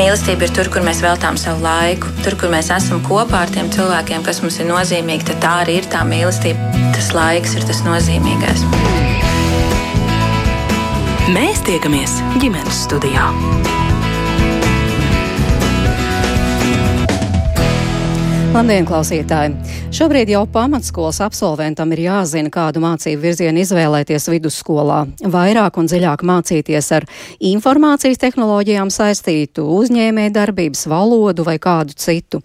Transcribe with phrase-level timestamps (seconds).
[0.00, 3.66] Mīlestība ir tur, kur mēs veltām savu laiku, tur, kur mēs esam kopā ar tiem
[3.68, 5.34] cilvēkiem, kas mums ir nozīmīgi.
[5.42, 6.70] Tā arī ir tā mīlestība.
[6.96, 8.64] Tas laiks ir tas nozīmīgais.
[11.36, 13.28] Mēs tiekamies ģimenes studijā.
[18.50, 19.52] Labdien, klausītāji!
[19.94, 25.04] Šobrīd jau pamatskolas absolventam ir jāzina, kādu mācību virzienu izvēlēties vidusskolā.
[25.22, 27.06] Vairāk un dziļāk mācīties ar
[27.46, 32.40] informācijas tehnoloģijām saistītu uzņēmē darbības valodu vai kādu citu.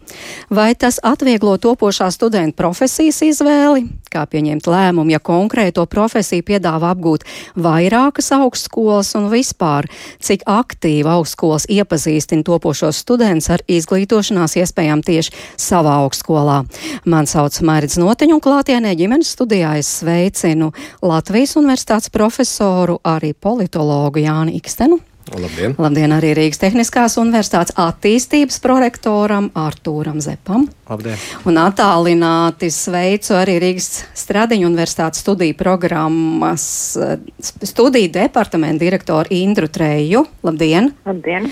[0.53, 3.87] Vai tas atvieglo topošā studenta profesijas izvēli?
[4.13, 7.25] Kā pieņemt lēmumu, ja konkrēto profesiju piedāvā apgūt
[7.57, 9.89] vairākas augstskolas un vispār,
[10.21, 16.61] cik aktīvi augstskolas iepazīstina topošos studentus ar izglītošanās iespējām tieši savā augstskolā.
[17.05, 20.71] Man sauc Mairidz Noteņu un klātienē ģimenes studijā es sveicinu
[21.05, 25.01] Latvijas universitātes profesoru, arī politologu Jāni Ikstenu.
[25.33, 25.73] Labdien.
[25.81, 30.67] Labdien arī Rīgas Tehniskās universitātes attīstības prorektoram Artūram Zepam.
[30.89, 31.17] Labdien.
[31.49, 36.67] Un attālināti sveicu arī Rīgas Stradiņu universitātes studiju programmas
[37.01, 40.27] eh, studiju departamentu direktoru Indru Treju.
[40.45, 40.93] Labdien!
[41.09, 41.49] Labdien!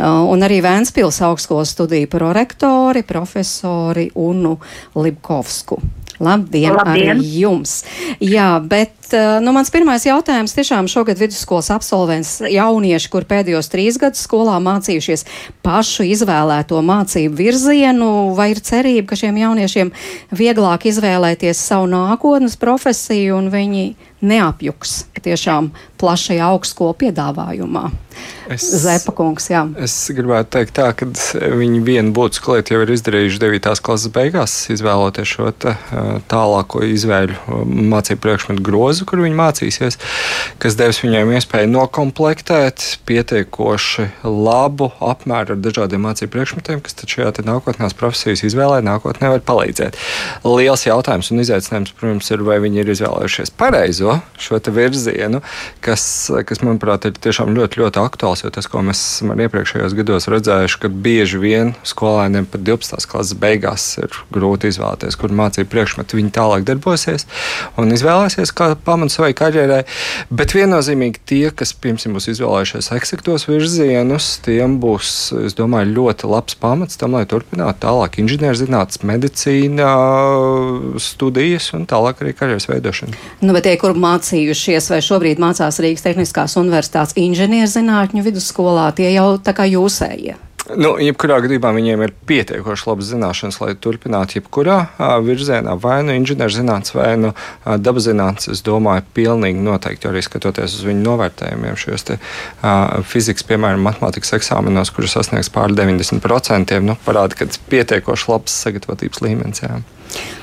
[0.00, 4.54] Uh, un arī Vēnspils augstskolas studiju prorektori, profesori Unu
[4.96, 5.76] Libkovsku.
[6.20, 7.18] Labdien, Labdien.
[7.18, 7.82] arī jums!
[8.20, 13.98] Jā, bet uh, nu, mans pirmais jautājums tiešām šogad vidusskolas absolvents jaunieši, kur pēdējos trīs
[14.00, 15.26] gadus skolā mācījušies
[15.64, 19.92] pašu izvēlēto mācību virzienu, vai ir cerība, ka šiem jauniešiem
[20.34, 23.84] vieglāk izvēlēties savu nākotnes profesiju un viņi
[24.20, 27.90] neapjuks tiešām plašajā augstskolu piedāvājumā.
[28.50, 29.62] Es, Zepa kungs, jā.
[29.80, 31.06] Es gribētu teikt tā, ka
[31.56, 33.70] viņi vienu būtisku lietu jau ir izdarījuši 9.
[33.84, 35.76] klases beigās, izvēloties šo tā,
[36.30, 37.60] tālāko izvēļu
[37.92, 39.98] mācību priekšmetu grozu, kur viņi mācīsies,
[40.62, 47.96] kas devis viņiem iespēju nokomplektēt pietiekoši labu apmēru ar dažādiem mācību priekšmetiem, kas šajā nākotnās
[47.96, 49.98] profesijas izvēlē nākotnē var palīdzēt.
[50.46, 55.40] Liels jautājums un izaicinājums, protams, ir, vai viņi ir izvēlējušies pareizo šo virzienu,
[55.84, 56.04] kas,
[56.46, 58.44] kas, manuprāt, ir tiešām ļoti, ļoti aktuāls.
[58.44, 63.08] Jo tas, ko mēs esam iepriekšējos gados redzējuši, ka bieži vien skolēniem pat 12.
[63.10, 67.26] klases beigās ir grūti izvēlēties, kur mācību priekšmetu viņi tālāk darbosies
[67.80, 69.82] un izvēlēsies kā pamatu savai karjerai.
[70.34, 75.14] Bet viennozīmīgi tie, kas pirms būs izvēlējušies eksektos virzienus, tiem būs,
[75.46, 79.90] es domāju, ļoti labs pamats tam, lai turpinātu tālāk inženierzinātnes, medicīna,
[81.02, 83.16] studijas un tālāk arī karjeras veidošanu.
[83.44, 89.32] Nu, bet tie, kur mācījušies vai šobrīd mācās Rīgas Tehniskās Universitātes inženierzinātņu vidusskolā, tie jau
[89.42, 90.36] tā kā jūsējie.
[90.78, 94.78] Nu, jebkurā gadījumā viņiem ir pietiekoši labas zināšanas, lai turpinātu jebkurā
[95.24, 97.32] virzienā, vai nu inženierzinātnes, vai nu
[97.64, 98.50] dabaszinātnes.
[98.54, 102.18] Es domāju, pilnīgi noteikti arī skatoties uz viņu novērtējumiem šos te,
[102.62, 102.74] a,
[103.06, 108.58] fizikas, piemēram, matemātikas eksāmenos, kurus sasniegs pār 90%, nu, parāda, ka tas ir pietiekoši labs
[108.66, 109.64] sagatavotības līmenis.
[109.64, 109.80] Jā.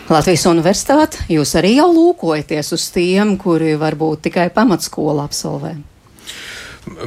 [0.08, 5.76] Latvijas universitāte, jūs arī jau lūkojaties uz tiem, kuri varbūt tikai pamatskolu absolvē.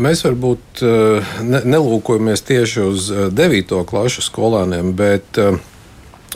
[0.00, 3.76] Mēs varbūt ne, nelūkojamies tieši uz 9.
[3.88, 5.38] klašu skolēniem, bet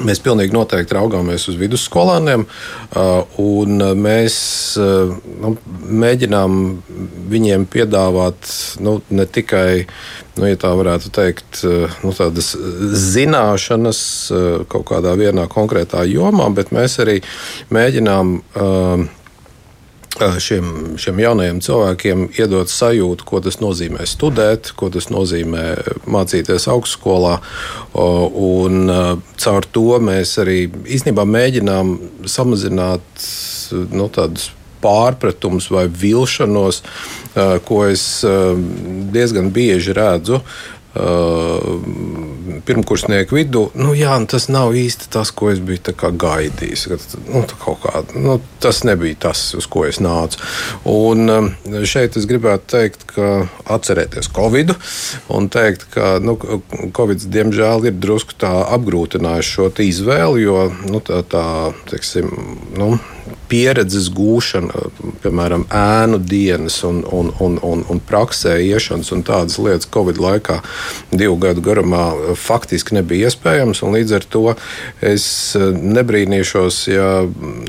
[0.03, 2.43] Mēs pilnīgi noteikti raugāmies uz vidusskolāniem,
[3.95, 4.37] mēs
[4.75, 5.53] nu,
[6.03, 6.57] mēģinām
[7.31, 8.51] viņiem piedāvāt
[8.83, 9.85] nu, ne tikai
[10.35, 11.63] nu, ja tā varētu teikt,
[12.03, 12.57] nu, tādas
[13.07, 14.01] zināšanas
[14.73, 17.21] kaut kādā vienā konkrētā jomā, bet mēs arī
[17.75, 18.41] mēģinām.
[18.59, 19.07] Uh,
[20.19, 25.65] šiem, šiem jaunajiem cilvēkiem iedot sajūtu, ko tas nozīmē studēt, ko tas nozīmē
[26.07, 27.39] mācīties augstskolā.
[27.95, 28.93] Un
[29.45, 31.97] caur to mēs arī īstenībā mēģinām
[32.31, 33.27] samazināt
[33.95, 34.53] nu, tādus
[34.85, 36.83] pārpratums vai vilšanos,
[37.65, 38.07] ko es
[39.15, 40.43] diezgan bieži redzu
[42.67, 46.87] pirmkursnieku vidū, nu, jā, nu, tas nav īsti tas, ko es biju gaidījis.
[47.29, 47.45] Nu,
[47.83, 50.41] kā, nu, tas nebija tas, uz ko es nācu.
[50.91, 51.55] Un
[51.89, 53.31] šeit es gribētu teikt, ka
[53.77, 54.75] atcerieties Covid
[55.33, 56.37] un teikt, ka nu,
[56.97, 61.45] Covid diemžēl ir drusku apgrūtinājis šo izvēli, jo nu, tā, tā
[61.91, 62.31] teiksim,
[62.79, 62.95] nu,
[63.49, 64.89] pieredzes gūšana,
[65.23, 70.61] piemēram, ēnu dienas un, un, un, un, un praksē iešanas un tādas lietas Covid laikā
[71.13, 72.05] divu gadu garumā
[72.39, 73.83] faktiski nebija iespējams.
[73.95, 74.45] Līdz ar to
[75.05, 75.27] es
[75.59, 77.09] nebrīnīšos, ja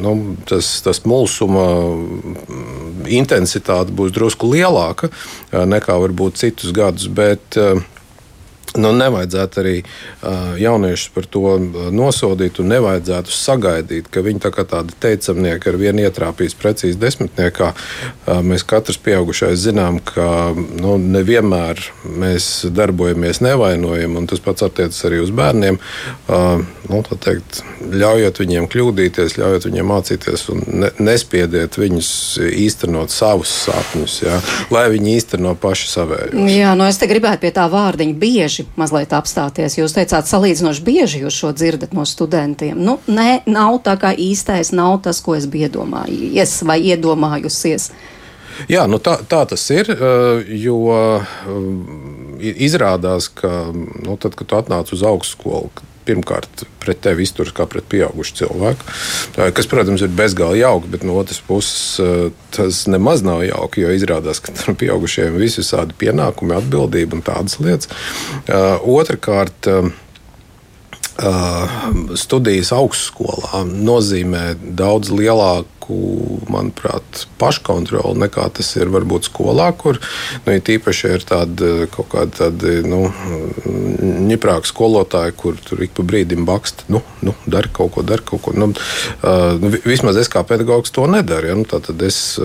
[0.01, 0.15] nu,
[0.49, 1.65] tas, tas mulsuma
[3.11, 5.11] intensitāte būs drusku lielāka
[5.51, 7.09] nekā varbūt citus gadus.
[7.11, 7.59] Bet,
[8.75, 11.55] Nu, nevajadzētu arī uh, jauniešus par to
[11.95, 17.71] nosodīt, un nevajadzētu sagaidīt, ka viņi tā kā tādi teicamnieki ar vienu ietrāpīs precīzi desmitniekā.
[17.71, 24.99] Uh, mēs katrs pieaugušais zinām, ka nu, nevienmēr mēs darbojamies nevainojami, un tas pats attiecas
[25.07, 25.79] arī uz bērniem.
[26.27, 27.61] Uh, nu, teikt,
[27.95, 32.11] ļaujot viņiem kļūdīties, ļaujot viņiem mācīties, un ne, nespiediet viņus
[32.43, 34.39] īstenot savus sapņus, jā,
[34.73, 36.51] lai viņi īsteno paši savējos.
[36.51, 39.77] Jā, nu es te gribētu pie tā vārdiņa bieži bieži mazliet apstāties.
[39.77, 42.77] Jūs teicāt, salīdzinoši bieži jūs šo dzirdat no studentiem.
[42.77, 47.91] Nu, nē, nav tā kā īstais, nav tas, ko es biju iedomājies vai iedomājusies.
[48.69, 49.89] Jā, nu tā, tā tas ir.
[49.91, 51.25] Eh, jo eh,
[52.39, 55.69] izrādās, ka nu, tad, kad tu atnāc uz augstskolu,
[56.05, 58.87] pirmkārt pret tevi izturas kā pret pieaugušu cilvēku.
[59.57, 63.93] Kas, protams, ir bezgalīgi jauki, bet no otras puses eh, tas nemaz nav jauki, jo
[63.95, 67.91] izrādās, ka tam pieaugušiem ir visādi pienākumi, atbildība un tādas lietas.
[68.45, 69.93] Eh, otrakārt, eh,
[72.19, 79.99] studijas augstskolā nozīmē daudz lielāku lielāku, manuprāt, paškontroli nekā tas ir varbūt skolā, kur
[80.45, 83.11] nu, ir tīpaši ir tādi kaut kādi tādi, nu,
[84.29, 88.41] ņiprāki skolotāji, kur tur ik pa brīdim bakst, nu, nu dari kaut ko, dari kaut
[88.41, 88.53] ko.
[88.53, 91.47] Nu, uh, nu, vismaz es kā pedagogs to nedaru.
[91.47, 91.55] Ja?
[91.55, 92.39] Nu, tad es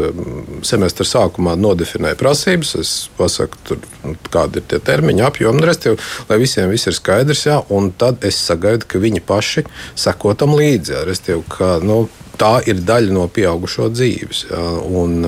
[0.62, 6.00] semestra sākumā nodefinēju prasības, es pasaku, tur, nu, kādi ir tie termiņi, apjomi, restīvi,
[6.30, 7.60] lai visiem viss ir skaidrs, ja?
[7.70, 9.66] un tad es sagaidu, ka viņi paši
[9.98, 11.04] seko tam līdzi.
[11.06, 12.04] Restīvi, ka, nu,
[12.40, 14.44] tā ir daļa no pieaugušo dzīves.
[14.50, 14.66] Ja,
[15.02, 15.24] un,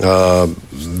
[0.00, 0.48] Uh,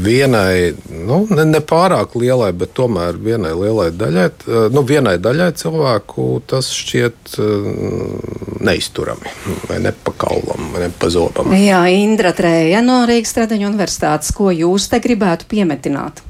[0.02, 5.46] vienai, nu, ne, ne pārāk lielai, bet tomēr vienai lielai daļai, uh, nu, vienai daļai
[5.56, 7.70] cilvēku tas šķiet uh,
[8.60, 9.32] neizturami,
[9.70, 11.54] vai nepakaulam, vai nepazobam.
[11.56, 16.20] Jā, Indra Trēja no Rīgas Tradeņu universitātes, ko jūs te gribētu piemetināt?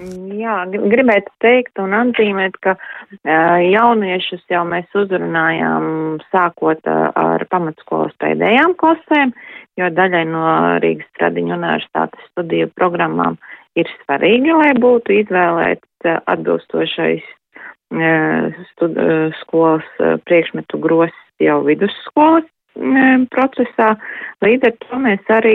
[0.00, 2.76] Jā, gribētu teikt un atzīmēt, ka
[3.24, 9.34] jauniešus jau mēs uzrunājām sākot ar pamatskolas pēdējām klasēm,
[9.76, 10.44] jo daļai no
[10.80, 13.36] Rīgas Tradiņu universitātes studiju programmām
[13.76, 17.26] ir svarīgi, lai būtu izvēlēts atbilstošais
[18.70, 18.96] stud,
[19.42, 19.90] skolas
[20.24, 22.48] priekšmetu grosis jau vidusskolas
[23.34, 23.92] procesā.
[24.40, 25.54] Līdz ar to mēs arī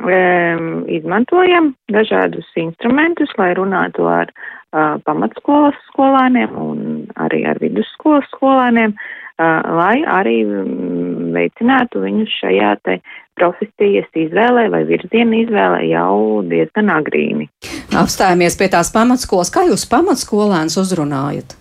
[0.00, 6.78] izmantojam dažādus instrumentus, lai runātu ar uh, pamatskolas skolāniem un
[7.20, 12.98] arī ar vidusskolas skolāniem, uh, lai arī um, veicinātu viņus šajā te
[13.36, 17.48] profesijas izvēlē vai virziena izvēlē jau diezgan agrīni.
[17.92, 19.52] Apstājamies pie tās pamatskolas.
[19.52, 21.56] Kā jūs pamatskolēns uzrunājat?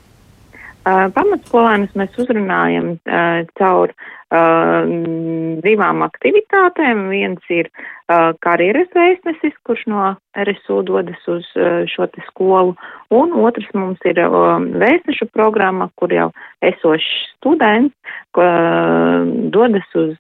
[0.81, 7.09] Uh, pamatskolēnus mēs uzrunājam uh, caur uh, divām aktivitātēm.
[7.11, 10.05] Viens ir uh, karjeras vēstnesis, kurš no
[10.39, 12.77] RSU dodas uz uh, šo te skolu,
[13.11, 16.29] un otrs mums ir uh, vēstnešu programma, kur jau
[16.63, 17.93] esošs students
[18.39, 20.15] uh, dodas uz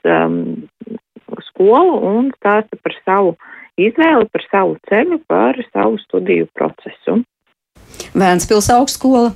[1.47, 3.35] skolu un stāsta par savu
[3.79, 7.21] izvēli, par savu ceļu, par savu studiju procesu.
[8.11, 9.31] Vēnspils augstskola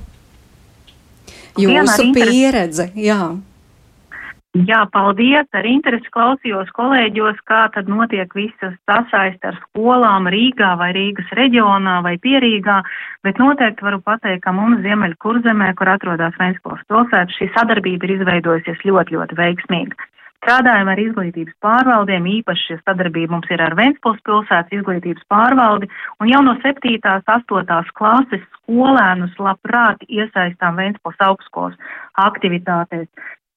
[1.56, 2.90] jūsu pieredze.
[2.92, 3.36] Jā.
[4.64, 5.44] Jā, paldies.
[5.52, 11.98] Ar interesi klausījos kolēģos, kā tad notiek visas sasaist ar skolām Rīgā vai Rīgas reģionā
[12.06, 12.78] vai pierīgā,
[13.26, 18.16] bet noteikti varu pateikt, ka mums Ziemeļa kurzemē, kur atrodas Ventspils pilsēta, šī sadarbība ir
[18.16, 20.08] izveidojusies ļoti, ļoti veiksmīga.
[20.40, 25.90] Strādājam ar izglītības pārvaldiem, īpaši sadarbība mums ir ar Ventspils pilsētas izglītības pārvaldi,
[26.22, 26.96] un jau no 7.
[27.04, 27.96] 8.
[27.98, 33.10] klases skolēnus labprāt iesaistām Ventspils augstskolas aktivitātēs.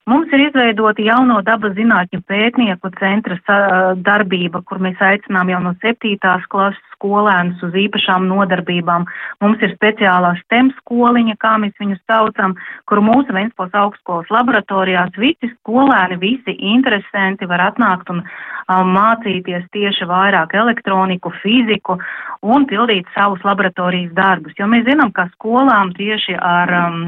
[0.10, 3.60] Mums ir izveidota jauno dabas zinātņu pētnieku centra
[4.02, 6.18] darbība, kur mēs aicinām jau no 7.
[6.50, 9.08] klases skolēnus uz īpašām nodarbībām.
[9.44, 12.58] Mums ir speciālā STEM skoliņa, kā mēs viņus saucam,
[12.90, 20.08] kur mūsu Ventspils augstskolas laboratorijās visi skolēni, visi interesanti var atnākt un um, mācīties tieši
[20.10, 21.98] vairāk elektroniku, fiziku
[22.46, 24.56] un pildīt savus laboratorijas darbus.
[24.60, 27.00] Jo mēs zinām, ka skolām tieši ar, um,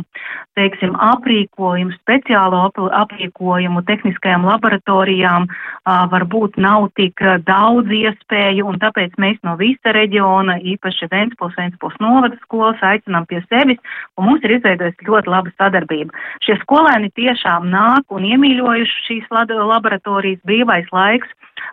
[0.59, 2.63] teiksim, aprīkojumu, speciālo
[3.01, 10.59] aprīkojumu tehniskajām laboratorijām uh, varbūt nav tik daudz iespēju, un tāpēc mēs no visa reģiona,
[10.61, 13.79] īpaši Ventspils, Ventspils novada skolas, aicinām pie sevis,
[14.17, 16.13] un mums ir izveidojusi ļoti laba sadarbība.
[16.45, 21.29] Šie skolēni tiešām nāk un iemīļojuši šīs laboratorijas brīvais laiks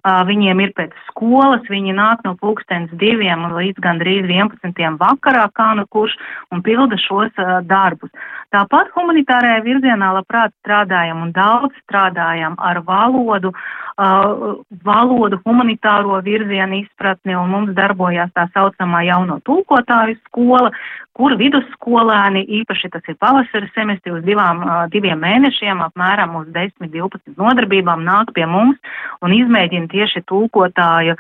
[0.06, 4.94] Viņiem ir pēc skolas, viņi nāk no pulkstens diviem līdz gandrīz 11.
[5.00, 6.14] vakarā, kā nu kurš,
[6.54, 7.34] un pilda šos
[7.66, 8.12] darbus.
[8.54, 17.34] Tāpat humanitārajā virzienā labprāt strādājam un daudz strādājam ar valodu, uh, valodu, humanitāro virzienu izpratni,
[17.36, 20.70] un mums darbo darbojās tā saucamā jauno tulkotāju skola,
[21.12, 24.62] kur vidusskolēni, īpaši tas ir pavasara semestri uz divām,
[24.92, 28.78] diviem mēnešiem, apmēram uz 10-12 nodarbībām nāk pie mums
[29.20, 31.16] un izmēģina tieši tulkotāju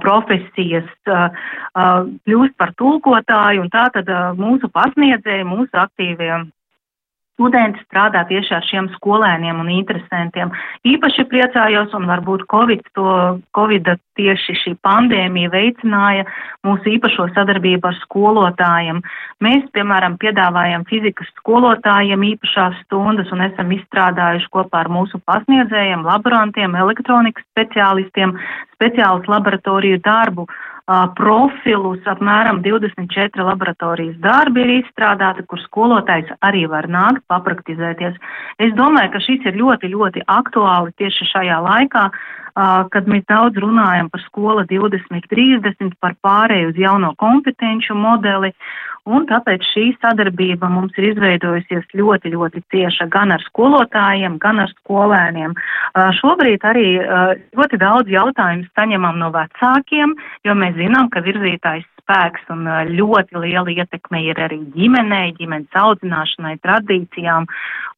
[0.00, 4.08] profesijas, kļūst par tulkotāju, un tā tad
[4.38, 6.46] mūsu pasniedzēji, mūsu aktīvie
[7.36, 10.52] studenti strādā tieši ar šiem skolēniem un interesantiem.
[10.88, 13.08] Īpaši priecājos, un varbūt Covid to,
[13.56, 16.24] Covid tieši šī pandēmija veicināja
[16.64, 19.02] mūsu īpašo sadarbību ar skolotājiem.
[19.44, 26.78] Mēs, piemēram, piedāvājam fizikas skolotājiem īpašās stundas un esam izstrādājuši kopā ar mūsu pasniedzējiem, laborantiem,
[26.80, 28.32] elektronikas speciālistiem
[28.76, 30.48] speciālus laboratoriju darbu
[31.18, 38.14] profilus, apmēram 24 laboratorijas darbi ir izstrādāti, kur skolotājs arī var nākt papraktizēties.
[38.62, 42.06] Es domāju, ka šis ir ļoti, ļoti aktuāli tieši šajā laikā,
[42.56, 48.52] kad mēs daudz runājam par skola 2030, par pārēju uz jauno kompetenču modeli,
[49.06, 54.72] un tāpēc šī sadarbība mums ir izveidojusies ļoti, ļoti cieša gan ar skolotājiem, gan ar
[54.72, 55.54] skolēniem.
[56.20, 56.88] Šobrīd arī
[57.56, 60.16] ļoti daudz jautājumu saņemam no vecākiem,
[60.48, 62.62] jo mēs zinām, ka virzītājs spēks un
[62.94, 67.48] ļoti liela ietekme ir arī ģimenei, ģimenes audzināšanai, tradīcijām.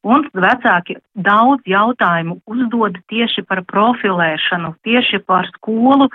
[0.07, 6.07] Un vecāki daudz jautājumu uzdod tieši par profilēšanu, tieši par skolu,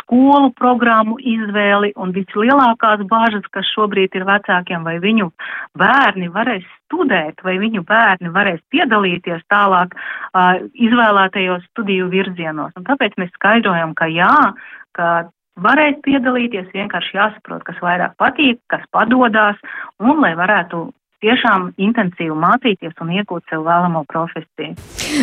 [0.00, 5.28] skolu programmu izvēli un vislielākās bāžas, kas šobrīd ir vecākiem, vai viņu
[5.78, 9.92] bērni varēs studēt, vai viņu bērni varēs piedalīties tālāk
[10.72, 12.72] izvēlētajos studiju virzienos.
[12.76, 14.32] Un tāpēc mēs skaidrojam, ka jā,
[14.96, 15.12] ka
[15.60, 19.60] varēs piedalīties, vienkārši jāsaprot, kas vairāk patīk, kas padodās,
[20.00, 20.88] un lai varētu
[21.22, 24.74] tiešām intensīvi mācīties un iegūt sev vēlamo profesiju.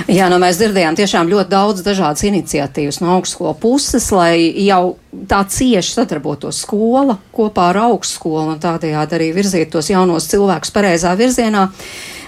[0.07, 4.95] Jā, nu mēs dzirdējām tiešām ļoti daudz dažādas iniciatīvas no augstskolu puses, lai jau
[5.27, 11.15] tā cieši sadarbotos skola kopā ar augstskolu un tādējādi arī virzīt tos jaunos cilvēkus pareizā
[11.19, 11.67] virzienā.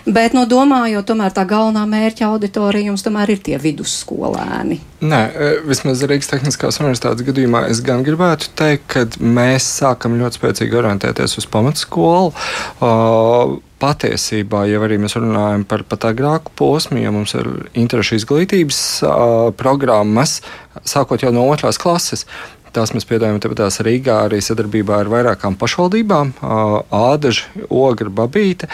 [0.05, 4.79] Bet, nu, domājot, tomēr tā galvenā mērķa auditorija jums tomēr ir tie vidusskolēni.
[5.05, 10.41] Nē, e, vismaz Rīgas Tehniskās universitātes gadījumā es gan gribētu teikt, ka mēs sākam ļoti
[10.41, 12.33] spēcīgi orientēties uz pamatskolu.
[12.81, 18.81] Uh, patiesībā, ja arī mēs runājam par pat agrāku posmu, ja mums ir interešu izglītības
[19.05, 20.39] uh, programmas,
[20.85, 22.27] sākot jau no otrās klases,
[22.71, 26.29] Tās mēs piedāvājam tepatās Rīgā arī sadarbībā ar vairākām pašvaldībām-
[27.11, 28.69] Ādaža, Ogra, Babīte.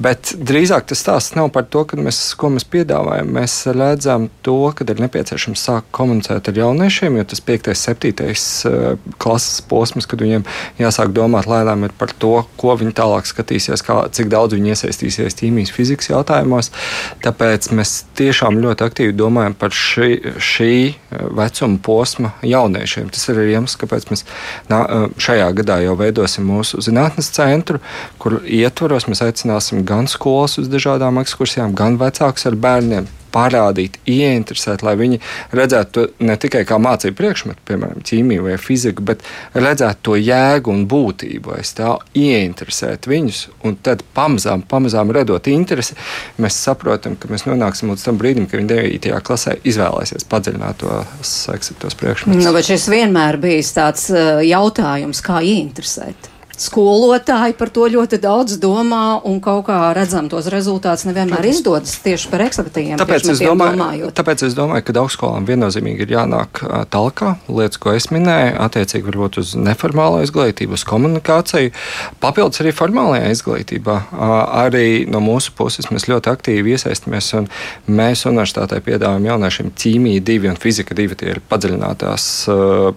[0.00, 3.28] Bet drīzāk tas stāsts nav par to, mēs, ko mēs piedāvājam.
[3.28, 7.68] Mēs redzam to, ka ir nepieciešams sākt komunicēt ar jauniešiem, jo tas 5.
[7.68, 8.96] un 7.
[9.18, 10.46] klases posms, kad viņiem
[10.80, 15.74] jāsāk domāt lēnām par to, ko viņi tālāk skatīsies, kā, cik daudz viņi iesaistīsies ķīmijas,
[15.76, 16.72] fizikas jautājumos.
[17.20, 20.74] Tāpēc mēs tiešām ļoti aktīvi domājam par šī, šī
[21.36, 23.12] vecuma posma jauniešiem.
[23.12, 24.26] Tas ir ir iemesls, kāpēc mēs
[24.72, 24.82] nā,
[25.22, 27.82] šajā gadā jau veidosim mūsu zinātnes centru,
[28.22, 34.84] kur ietvaros mēs aicināsim gan skolas uz dažādām ekskursijām, gan vecākus ar bērniem parādīt, ieinteresēt,
[34.86, 35.20] lai viņi
[35.56, 39.24] redzētu to ne tikai kā mācību priekšmetu, piemēram, ķīmiju vai fiziku, bet
[39.54, 43.44] redzētu to jēgu un būtību aiz tā, ieinteresēt viņus.
[43.68, 45.96] Un tad pamazām, pamazām radot interesi,
[46.42, 49.22] mēs saprotam, ka mēs nonāksim līdz tam brīdim, kad viņi 9.
[49.26, 51.36] klasē izvēlēsies padziļinātos
[51.82, 52.44] tos priekšmetus.
[52.44, 56.31] Nu, šis vienmēr bijis tāds uh, jautājums, kā ieinteresēt
[56.62, 62.30] skolotāji par to ļoti daudz domā un kaut kā redzam tos rezultātus nevienmēr izdodas tieši
[62.32, 62.94] par eksaktiem.
[63.00, 64.14] Tāpēc, es domāju, domājot.
[64.18, 69.40] tāpēc es domāju, ka augstskolām viennozīmīgi ir jānāk talkā, lietas, ko es minēju, attiecīgi varbūt
[69.42, 71.72] uz neformālo izglītību, uz komunikāciju,
[72.22, 73.98] papildus arī formālajā izglītībā.
[74.62, 77.50] Arī no mūsu puses mēs ļoti aktīvi iesaistamies un
[77.90, 81.18] mēs universitātē piedāvājam jauniešiem ķīmiju divi un fizika divi.
[81.18, 82.28] Tie ir padziļinātās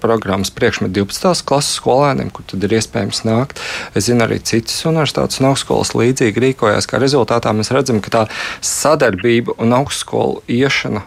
[0.04, 1.46] programmas priekšmetu 12.
[1.48, 3.62] klases skolēniem, kur tad ir iespējams nākt nākt.
[3.96, 8.28] Es zinu arī citas universitātes un augstskolas līdzīgi rīkojās, kā rezultātā mēs redzam, ka tā
[8.62, 11.04] sadarbība un augstskolu iešana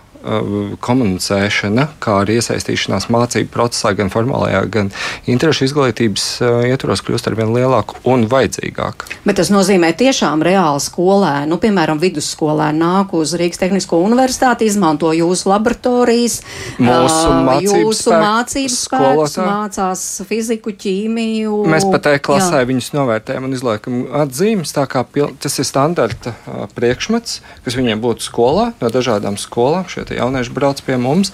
[0.84, 4.90] komunicēšana, kā arī iesaistīšanās mācību procesā, gan formālajā, gan
[5.30, 9.08] interešu izglītības uh, ietvaros, kļūst ar vien lielāku un vajadzīgāku.
[9.26, 15.12] Bet tas nozīmē tiešām reāli skolēni, nu, piemēram, vidusskolēni nāk uz Rīgas Tehnisko universitāti, izmanto
[15.16, 16.40] jūsu laboratorijas,
[16.78, 21.62] mūsu uh, mācību jūsu spēk, mācības spēkus, mācās fiziku, ķīmiju.
[21.68, 22.68] Mēs pat tajā klasē jā.
[22.72, 26.34] viņus novērtējam un izliekam atzīmes, tā kā pil, tas ir standarta
[26.76, 29.86] priekšmets, kas viņiem būtu skolā no dažādām skolām.
[29.88, 31.32] Šie jaunieši brauc pie mums.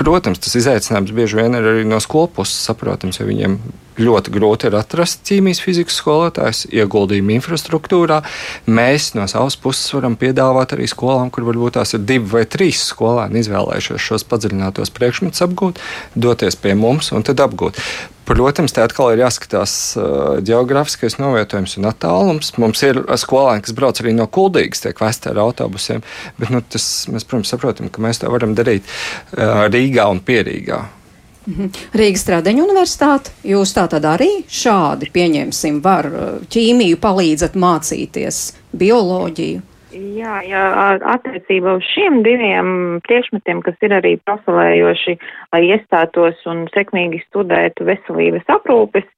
[0.00, 3.58] Protams, tas izaicinājums bieži vien ir arī no skolu puses saprotams, ja viņiem
[3.98, 8.20] ļoti grūti ir atrast ķīmijas fizikas skolotājus, ieguldījumu infrastruktūrā.
[8.70, 12.84] Mēs no savas puses varam piedāvāt arī skolām, kur varbūt tās ir divi vai trīs
[12.92, 15.82] skolēni izvēlējušies šos padziļinātos priekšmetus apgūt,
[16.14, 17.80] doties pie mums un tad apgūt.
[18.30, 19.72] Protams, te atkal ir jāskatās
[20.46, 22.52] geogrāfiskais novietojums un attālums.
[22.62, 26.04] Mums ir skolēni, kas brauc arī no Kuldīgas, tiek vesti ar autobusiem,
[26.38, 28.86] bet nu, tas, mēs, protams, saprotam, ka mēs to varam darīt
[29.34, 30.84] Rīgā un Pierīgā.
[31.48, 31.72] Mhm.
[31.96, 33.32] Rīgas Stradiņa universitāte.
[33.46, 36.10] Jūs tā tad arī šādi, pieņemsim, var
[36.52, 38.44] ķīmiju palīdzat mācīties
[38.76, 39.66] bioloģiju.
[39.90, 40.64] Jā, jā,
[41.16, 45.16] attiecībā uz šiem diviem priekšmetiem, kas ir arī profilējoši,
[45.50, 49.08] lai iestātos un sekmīgi studētu veselības aprūpes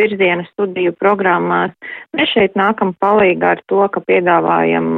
[0.00, 1.70] virziena studiju programmās,
[2.18, 4.90] mēs šeit nākam palīgā ar to, ka piedāvājam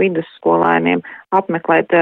[0.00, 1.92] vidusskolēniem apmeklēt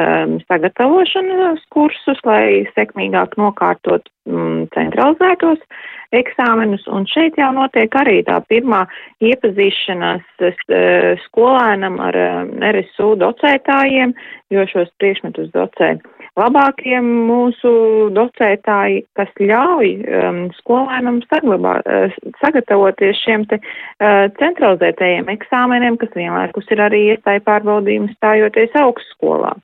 [0.48, 4.10] sagatavošanas kursus, lai sekmīgāk nokārtot
[4.74, 5.62] centralizētos
[6.16, 8.82] eksāmenus, un šeit jau notiek arī tā pirmā
[9.22, 12.40] iepazīšanās eh, skolēnam ar eh,
[12.72, 14.14] RSU docētājiem,
[14.50, 15.94] jo šos priekšmetus docē
[16.40, 17.72] labākie mūsu
[18.16, 26.70] docētāji, kas ļauj um, skolēnam saglabā, uh, sagatavoties šiem te uh, centralizētajiem eksāmeniem, kas vienlaikus
[26.72, 29.54] ir arī iestāja pārbaudījumi stājoties augstskolā.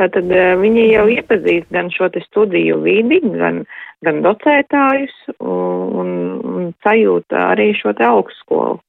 [0.00, 3.62] Tātad viņi jau iepazīst gan šo te studiju vidi, gan,
[4.02, 6.10] gan docētājus un,
[6.42, 8.80] un sajūta arī šo te augstskolu.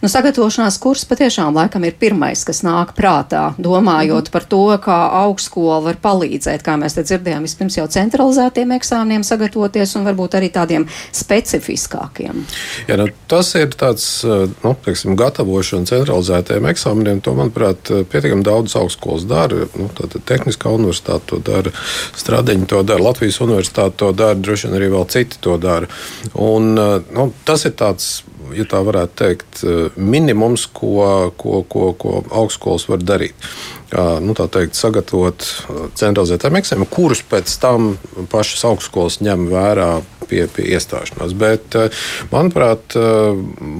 [0.00, 4.32] Nu, sagatavošanās kurs patiešām laikam ir pirmais, kas nāk prātā, domājot mm.
[4.32, 9.92] par to, kā augstskola var palīdzēt, kā mēs te dzirdējām, vispirms jau centralizētiem eksāmeniem sagatavoties
[10.00, 10.86] un varbūt arī tādiem
[11.16, 12.46] specifiskākiem.
[12.88, 17.20] Jā, nu, tas ir tāds, nu, teiksim, gatavošana centralizētiem eksāmeniem.
[17.26, 19.68] To, manuprāt, pietiekami daudz augstskolas dara.
[19.76, 21.74] Nu, tātad Tehniskā universitāte to dara,
[22.16, 25.92] Stradiņa to dara, Latvijas universitāte to dara, droši vien arī vēl citi to dara.
[26.40, 28.20] Un, nu, tas ir tāds
[28.56, 33.48] ja tā varētu teikt, eh, minimums, ko, ko, ko, ko augstskolas var darīt.
[33.90, 37.94] Nu, tā teikt, sagatavot eh, centralizētām eksāmeniem, kurus pēc tam
[38.30, 39.90] pašas augstskolas ņem vērā
[40.30, 41.34] pie, pie iestāšanās.
[41.38, 41.90] Bet, eh,
[42.34, 42.94] manuprāt,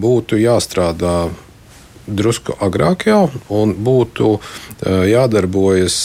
[0.01, 1.31] būtu jāstrādā
[2.11, 4.33] drusku agrāk jau, un būtu
[4.83, 5.99] jādarbojas,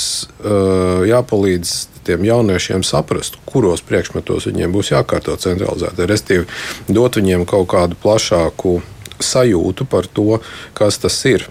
[1.10, 1.72] jāpalīdz
[2.06, 6.08] tiem jauniešiem saprast, kuros priekšmetos viņiem būs jākārto centralizēti.
[6.10, 6.48] Respektīvi,
[6.94, 8.80] dot viņiem kaut kādu plašāku
[9.24, 10.42] sajūtu par to,
[10.78, 11.48] kas tas ir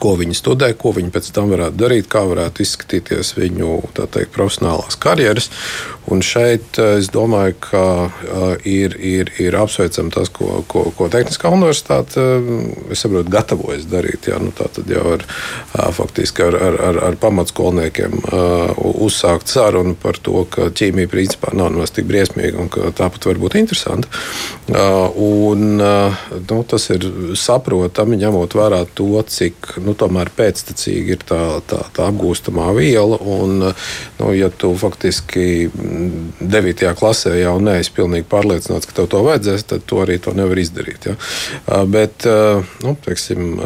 [0.00, 4.98] ko viņi studē, ko viņi pēc tam varētu darīt, kā varētu izskatīties viņu teikt, profesionālās
[5.00, 5.50] karjeras.
[6.12, 11.08] Un šeit eh, es domāju, ka uh, ir, ir, ir apsveicami tas, ko, ko, ko
[11.12, 12.50] Tehniskā universitāte uh,
[12.92, 14.28] saprotu, gatavojas darīt.
[14.28, 15.24] Jā, nu, tā tad jau ar,
[15.96, 18.18] faktiski ar, ar, ar, ar pamatskolniekiem
[19.04, 23.40] uzsākt sarunu par to, ka ķīmija principā nav nemaz tik briesmīga un ka tāpat var
[23.40, 24.10] būt interesanta.
[25.24, 27.06] Un, nu, tas ir
[27.38, 29.94] saprotami, ņemot vērā to, cik nu,
[30.36, 33.18] pēctecīgi ir tā, tā, tā apgūstamā viela.
[33.20, 33.60] Un,
[34.18, 35.68] nu, ja tu faktiski
[36.40, 36.84] 9.
[36.98, 41.10] klasē jau neesi pilnīgi pārliecināts, ka tev to vajadzēs, tad to arī to nevar izdarīt.
[41.10, 41.16] Ja?
[41.90, 42.28] Bet,
[42.84, 43.58] nu, teiksim,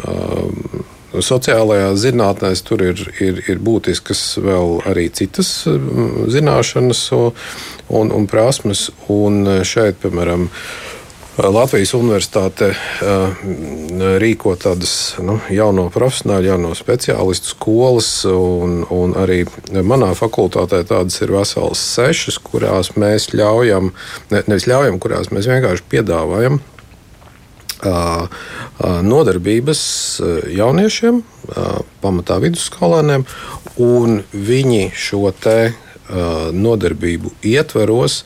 [1.09, 8.91] Sociālajā zinātnē tur ir, ir, ir būtiskas vēl arī citas zināšanas un, un prasmes.
[9.09, 10.88] Un šeit, piemēram, uh,
[11.39, 12.73] Latvijas universitāte
[14.19, 14.91] rīko tādas
[15.23, 22.41] nu, jauno profesionāļu, jauno speciālistu skolas, un, un arī manā fakultātē tādas ir veselas sešas,
[22.43, 23.93] kurās mēs ļaujam,
[24.33, 26.59] ne, nevis ļaujam, kurās mēs vienkārši piedāvājam
[29.07, 29.81] nodarbības
[30.51, 31.23] jauniešiem,
[32.03, 33.23] pamatā vidusskolēniem,
[33.79, 35.57] un viņi šo te
[36.51, 38.25] nodarbību ietveros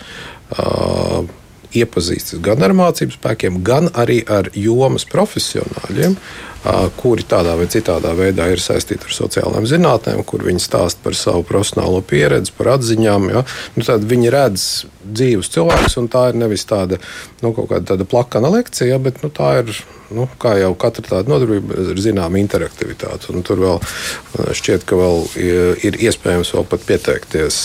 [1.78, 6.18] iepazīstas gan ar mācību spēkiem, gan arī ar jomas profesionāļiem,
[6.96, 11.44] kuri tādā vai citādā veidā ir saistīti ar sociālajām zinātnēm, kur viņi stāsta par savu
[11.48, 13.28] profesionālo pieredzi, par atziņām.
[13.34, 13.44] Ja?
[13.76, 14.68] Nu, tad viņi redz
[15.04, 17.02] dzīves cilvēkus, un tā ir nevis tāda,
[17.44, 19.74] nu, tāda plakana lekcija, bet nu, tā ir
[20.14, 23.36] nu, kā jau katra tāda nodarbība, ir zināma interaktivitāte.
[23.44, 23.84] Tur vēl
[24.56, 25.28] šķiet, ka vēl
[25.84, 27.58] ir iespējams vēl pat pieteikties,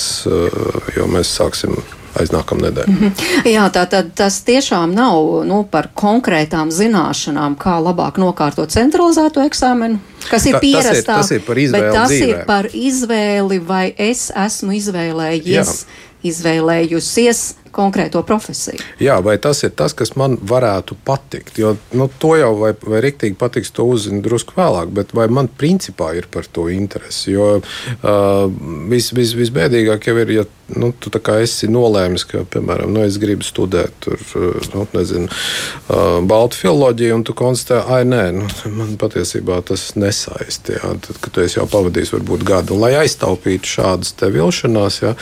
[0.96, 1.78] jo mēs sāksim
[2.22, 2.92] aiz nākamā nedēļa.
[2.92, 3.52] Mm -hmm.
[3.54, 9.98] Jā, tā tad tas tiešām nav nu, par konkrētām zināšanām, kā labāk nokārtot centralizēto eksāmenu,
[10.30, 10.90] kas ir pierastā.
[10.92, 11.92] Tas ir, tas ir par izvēli.
[11.92, 12.28] Tas dzīvē.
[12.28, 15.72] ir par izvēli, vai es esmu izvēlējies.
[15.78, 17.42] Jā izvēlējusies
[17.78, 18.80] konkrēto profesiju.
[19.02, 21.58] Jā, vai tas ir tas, kas man varētu patikt?
[21.60, 25.50] Jo nu, to jau vai, vai rīktīgi patiks, to uzzinu drusku vēlāk, bet vai man
[25.60, 27.32] principā ir par to interesi?
[27.34, 28.46] Jo uh,
[28.90, 33.46] vis, vis, visbēdīgāk jau ir, ja nu, tu esi nolēmis, ka, piemēram, nu, es gribu
[33.46, 34.20] studēt tur,
[34.74, 40.72] nu, nezinu, uh, baltu filoloģiju, un tu konstatē, ah, nē, nu, man patiesībā tas nesaist.
[40.74, 45.14] Jā, tad, kad tu jau pavadījis varbūt gadu, lai aiztaupītu šādas vilšanās, jā,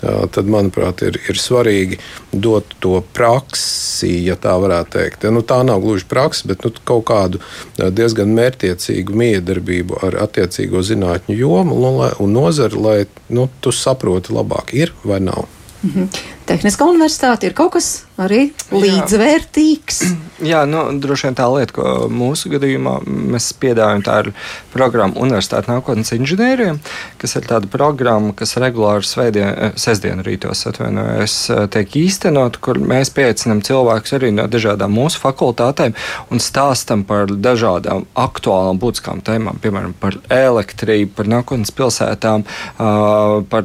[0.00, 1.98] tad, manuprāt, ir, ir svarīgi
[2.32, 5.28] dot to praksi, ja tā varētu teikt.
[5.32, 7.42] Nu, tā nav gluži praksa, bet nu, kaut kādu
[7.76, 12.98] diezgan mērķiecīgu miedarbību ar attiecīgo zinātņu jomu un, un nozari, lai
[13.32, 15.46] nu, tu saproti labāk, ir vai nav.
[15.82, 16.10] Mhm.
[16.46, 20.00] Tehniskā universitāte ir kaut kas arī līdzvērtīgs.
[20.50, 24.30] Jā, nu, droši vien tā lieta, ko mūsu gadījumā mēs piedāvājam, tā ir
[24.72, 26.80] programma Universitāte nākotnes inženieriem,
[27.20, 32.80] kas ir tāda programma, kas regulāri svētdien, eh, sestdienu rītos atvainojas, eh, tiek īstenot, kur
[32.80, 35.96] mēs pieaicinām cilvēkus arī no dažādām mūsu fakultātēm
[36.30, 42.44] un stāstam par dažādām aktuālām būtiskām tēmām, piemēram, par elektrību, par nākotnes pilsētām,
[42.76, 43.62] par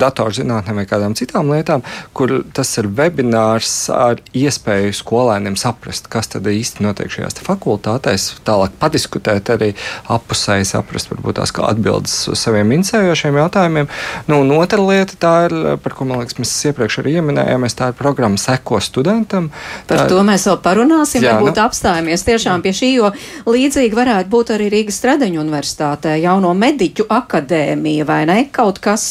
[0.00, 1.82] datorzinātnēm vai kādām citām lietām,
[2.14, 8.74] kur tas ir webinārs ar iespēju skolēniem saprast, kas tad īsti notiek šajās fakultātēs, tālāk
[8.80, 9.70] padiskutēt arī
[10.12, 13.88] apusēji, saprast varbūt tās kā atbildes uz saviem interesējošiem jautājumiem.
[14.28, 17.90] Nu, un otra lieta, tā ir, par ko man liekas, mēs iepriekš arī ieminējām, tā
[17.92, 19.50] ir programma Seko studentam.
[19.88, 23.14] Par tā, to mēs vēl parunāsim, jā, varbūt nu, apstājamies tiešām pie šī, jo
[23.48, 28.38] līdzīgi varētu būt arī Rīgas Stradeņu universitātē jauno mediķu akadēmija, vai ne?
[28.52, 29.08] Kaut kas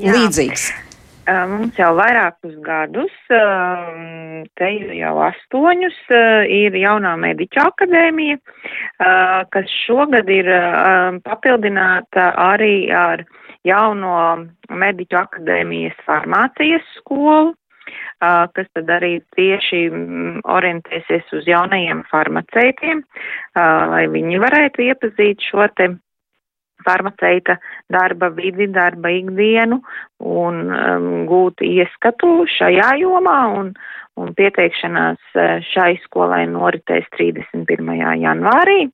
[0.00, 0.14] jā.
[0.16, 0.70] līdzīgs.
[1.26, 5.96] Mums jau vairākus gadus, te jau astoņus,
[6.54, 8.38] ir jaunā mediķa akadēmija,
[9.50, 10.50] kas šogad ir
[11.26, 13.24] papildināta arī ar
[13.66, 17.56] jauno mediķu akadēmijas farmācijas skolu,
[18.22, 19.82] kas tad arī tieši
[20.46, 23.02] orientēsies uz jaunajiem farmaceitiem,
[23.58, 25.90] lai viņi varētu iepazīt šo te
[26.86, 27.58] farmaceita
[27.92, 29.80] darba vidi, darba ikdienu
[30.22, 33.72] un um, gūt ieskatu šajā jomā un,
[34.16, 37.94] un pieteikšanās uh, šai skolai noritēs 31.
[38.22, 38.86] janvārī.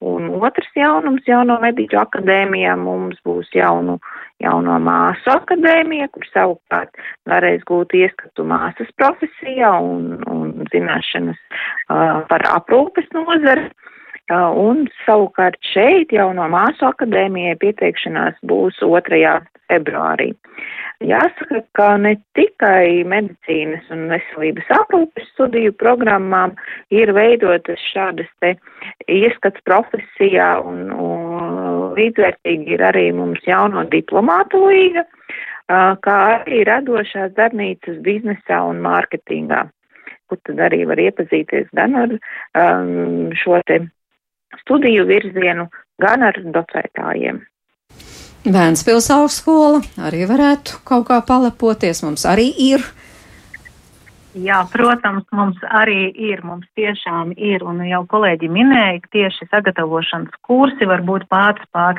[0.00, 3.98] Un otrs jaunums jauno mediķu akadēmijā mums būs jaunu,
[4.40, 12.48] jauno māsu akadēmija, kur savukārt varēs gūt ieskatu māsas profesijā un, un zināšanas uh, par
[12.54, 13.68] aprūpes nozari.
[14.30, 19.32] Un savukārt šeit jau no māsu akadēmijai pieteikšanās būs 2.
[19.70, 20.30] februārī.
[21.00, 26.52] Jāsaka, ka ne tikai medicīnas un veselības aprūpes studiju programmām
[26.92, 28.52] ir veidotas šādas te
[29.08, 35.06] ieskats profesijā un, un līdzvērtīgi ir arī mums jauno diplomātu līga,
[36.04, 39.64] kā arī radošās darbnīcas biznesā un mārketingā,
[40.28, 43.80] kur tad arī var iepazīties gan ar um, šo te
[44.62, 45.68] studiju virzienu,
[46.02, 47.42] gan ar docētājiem.
[48.40, 52.00] Vēnspils augstskola arī varētu kaut kā palepoties.
[52.06, 52.86] Mums arī ir
[54.30, 60.36] Jā, protams, mums arī ir, mums tiešām ir, un jau kolēģi minēja, ka tieši sagatavošanas
[60.46, 61.98] kursi var būt pats pats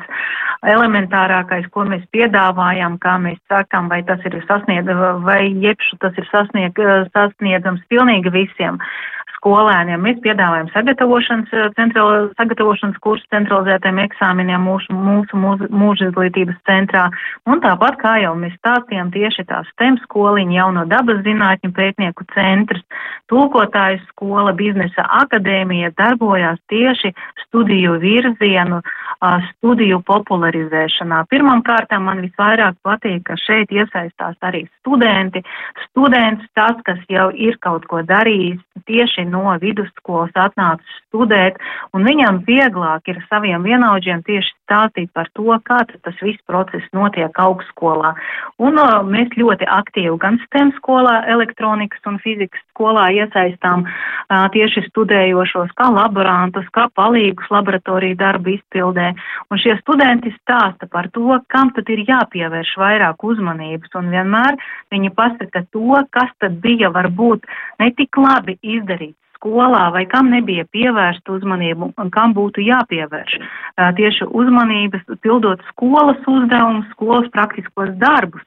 [0.63, 6.29] elementārākais, ko mēs piedāvājam, kā mēs sakam, vai tas ir sasniedzams, vai jebšu tas ir
[6.31, 6.79] sasnieg,
[7.11, 8.79] sasniedzams pilnīgi visiem
[9.41, 10.01] skolēniem.
[10.05, 17.09] Mēs piedāvājam sagatavošanas, eh, central, sagatavošanas kursu centralizētiem eksāmeniem mūsu, mūsu mūža, mūža izglītības centrā.
[17.49, 22.83] Un tāpat, kā jau mēs stāstījām, tieši tā STEM skoliņa, jauno dabas zinātņu pētnieku centrs,
[23.31, 27.13] tulkotāju skola, biznesa akadēmija darbojās tieši
[27.47, 28.81] studiju virzienu,
[29.55, 31.25] studiju popularizēšanā.
[31.29, 35.43] Pirmam kārtām man visvairāk patīk, ka šeit iesaistās arī studenti.
[35.89, 41.59] Students tas, kas jau ir kaut ko darījis tieši no vidusskolas atnācis studēt,
[41.95, 47.35] un viņam vieglāk ir saviem vienaudžiem tieši stāstīt par to, kā tas viss process notiek
[47.35, 48.13] augstskolā.
[48.63, 54.85] Un uh, mēs ļoti aktīvi gan STEM skolā, elektronikas un fizikas skolā iesaistām uh, tieši
[54.87, 59.11] studējošos kā laborantus, kā palīgus laboratoriju darbu izpildē.
[59.51, 64.59] Un šie studenti stāsta par to, kam tad ir jāpievērš vairāk uzmanības, un vienmēr
[64.93, 67.47] viņi pasaka to, kas tad bija varbūt
[67.81, 73.39] netik labi izdarīts skolā vai kam nebija pievērsta uzmanība un kam būtu jāpievērš
[73.97, 78.45] tieši uzmanības, pildot skolas uzdevumus, skolas praktiskos darbus.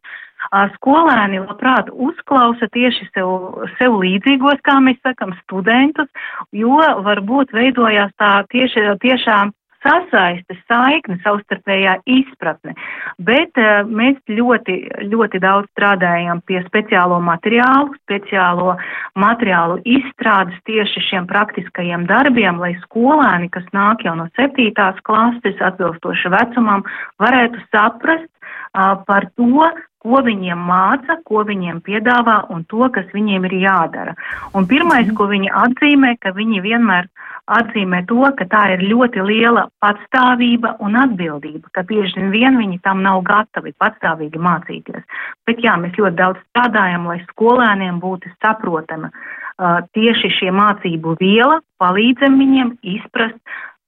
[0.76, 3.30] Skolēni labprāt uzklausa tieši sev,
[3.78, 6.06] sev līdzīgos, kā mēs sakam, studentus,
[6.52, 12.74] jo varbūt veidojās tā tieši, tiešām sasaiste, saikne, savstarpējā izpratne.
[13.22, 14.78] Bet uh, mēs ļoti,
[15.12, 18.74] ļoti daudz strādājam pie speciālo materiālu, speciālo
[19.20, 26.32] materiālu izstrādes tieši šiem praktiskajiem darbiem, lai skolēni, kas nāk jau no septītās klases, atbilstoši
[26.34, 26.84] vecumam,
[27.22, 29.68] varētu saprast uh, par to,
[30.04, 34.12] ko viņiem māca, ko viņiem piedāvā un to, kas viņiem ir jādara.
[34.52, 37.08] Un pirmais, ko viņi atzīmē, ka viņi vienmēr
[37.56, 43.00] atzīmē to, ka tā ir ļoti liela patstāvība un atbildība, ka bieži vien viņi tam
[43.04, 45.04] nav gatavi patstāvīgi mācīties.
[45.48, 51.60] Bet jā, mēs ļoti daudz strādājam, lai skolēniem būtu saprotama uh, tieši šie mācību viela,
[51.80, 53.40] palīdzam viņiem izprast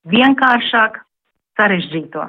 [0.08, 1.00] vienkāršāk
[1.60, 2.28] sarežģīto.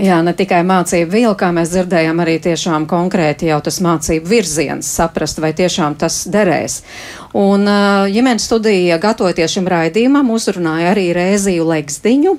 [0.00, 4.88] Jā, ne tikai mācību viela, kā mēs dzirdējām, arī tiešām konkrēti jau tas mācību virziens,
[4.88, 6.80] saprast, vai tiešām tas derēs.
[7.36, 12.32] Un uh, ģimenes studija, gatavoties šim raidījumam, uzrunāja arī Rēziju Legsdiņu.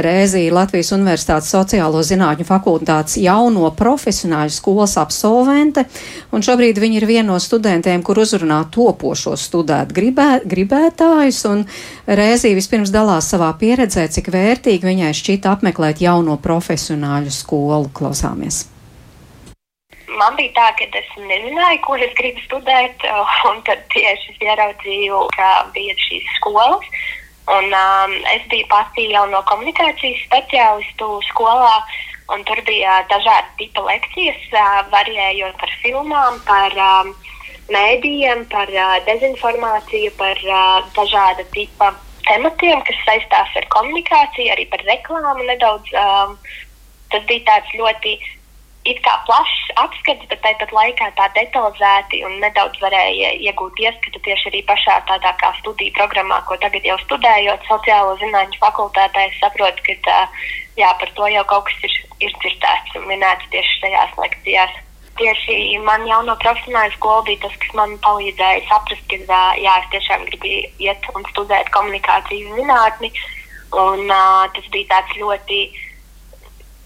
[0.00, 5.84] Rēzija Latvijas Universitātes sociālo zinātņu fakultātes jauno profesionāļu skolas absolvente,
[6.32, 11.66] un šobrīd viņa ir viena no studentiem, kur uzrunā topošo studēt gribē, gribētājus, un
[12.08, 17.92] Rēzija vispirms dalās savā pieredzē, cik vērtīgi viņai šķita apmeklēt jauno profesionāļu skolu.
[17.92, 18.77] Klausāmies!
[20.16, 23.06] Man bija tā, ka es nezināju, ko es gribu studēt,
[23.50, 26.86] un tad tieši es ieraudzīju, ka bija šīs skolas.
[27.48, 31.78] Un, um, es biju pati jau no komunikācijas speciālistu skolā,
[32.34, 37.14] un tur bija dažādi tipi lekcijas, uh, variējot par filmām, par um,
[37.72, 41.94] mēdījiem, par uh, dezinformāciju, par uh, dažāda tipa
[42.28, 45.88] tematiem, kas saistās ar komunikāciju, arī par reklāmu nedaudz.
[45.96, 46.36] Um,
[47.08, 48.18] tas bija tāds ļoti
[48.90, 54.50] it kā plašs apskats, bet tāpat laikā tā detalizēti un nedaudz varēja iegūt ieskatu tieši
[54.50, 59.96] arī pašā tādā kā studiju programmā, ko tagad jau studējot sociālo zinātņu fakultātē, saprotu, ka
[60.08, 60.18] tā,
[60.80, 61.96] jā, par to jau kaut kas ir,
[62.28, 64.76] ir dzirdēts un minēts tieši šajās lekcijās.
[65.18, 69.90] Tieši man jau no profesionāla skola bija tas, kas man palīdzēja saprast, ka jā, es
[69.96, 73.10] tiešām gribu iet un studēt komunikāciju zinātni.
[73.68, 75.87] Un, uh, tas bija tāds ļoti uh,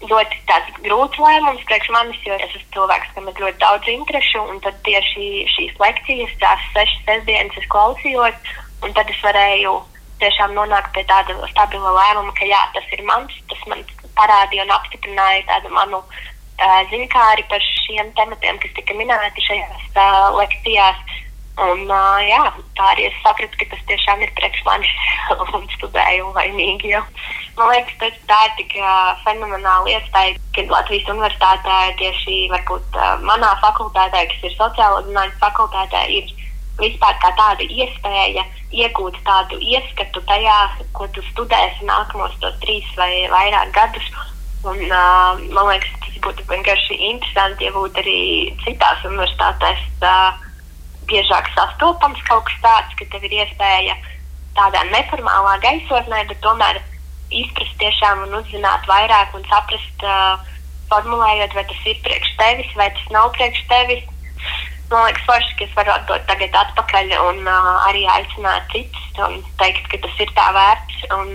[0.09, 4.43] ļoti tāds grūts lēmums priekš manis, jo es esmu cilvēks, kam ir ļoti daudz interešu,
[4.51, 9.73] un tad tieši šīs lekcijas, tās sešas sestdienas es klausījos, un tad es varēju
[10.23, 13.83] tiešām nonākt pie tāda stabila lēmuma, ka jā, tas ir mans, tas man
[14.17, 20.29] parādīja un apstiprināja tādu manu uh, ziņkāri par šiem tematiem, kas tika minēti šajās uh,
[20.39, 21.19] lekcijās.
[21.53, 22.41] Un, uh, jā,
[22.73, 24.93] tā arī es sapratu, ka tas tiešām ir priekš manis
[25.53, 26.89] un studēju laimīgi.
[26.95, 27.03] Ja.
[27.59, 33.11] Man liekas, tas, tā ir tik uh, fenomenāla iespēja, ka Latvijas universitātē tieši varbūt uh,
[33.21, 36.31] manā fakultātē, kas ir sociālo zinātņu fakultātē, ir
[36.79, 40.55] vispār kā tāda iespēja iegūt tādu ieskatu tajā,
[40.97, 44.07] ko tu studēsi nākamos tos trīs vai vairāk gadus.
[44.65, 48.17] Un, uh, man liekas, tas būtu vienkārši interesanti, būtu arī
[48.65, 49.85] citās universitātēs.
[50.01, 50.49] Uh,
[51.09, 53.95] biežāk sastopams kaut kas tāds, ka tev ir iespēja
[54.57, 56.81] tādā neformālā gaisotnē, bet tomēr
[57.33, 60.51] izprast tiešām un uzzināt vairāk un saprast, uh,
[60.91, 64.03] formulējot, vai tas ir priekš tevis vai tas nav priekš tevis.
[64.91, 69.39] Man liekas, forši, ka es varu atdot tagad atpakaļ un uh, arī aicināt citus un
[69.61, 71.33] teikt, ka tas ir tā vērts un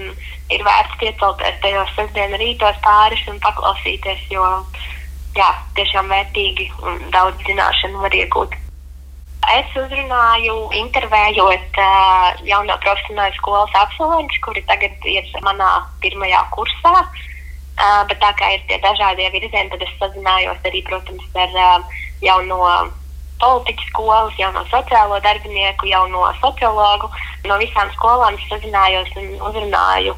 [0.54, 4.46] ir vērts iecelties tajos sestdienas rītos pāris un paklausīties, jo
[5.36, 5.50] jā,
[5.80, 8.54] tiešām vērtīgi un daudz zināšanu var iegūt.
[9.48, 15.70] Es uzrunāju, intervējot uh, jauno profesionālu skolas absolventus, kuri tagad ir manā
[16.02, 16.92] pirmajā kursā.
[17.78, 21.96] Uh, bet tā kā ir tie dažādie virzieni, tad es sazinājos arī, protams, ar uh,
[22.20, 22.60] jauno
[23.40, 27.08] politiķu skolas, jauno sociālo darbinieku, jauno sociologu.
[27.48, 30.16] No visām skolām es sazinājos un uzrunāju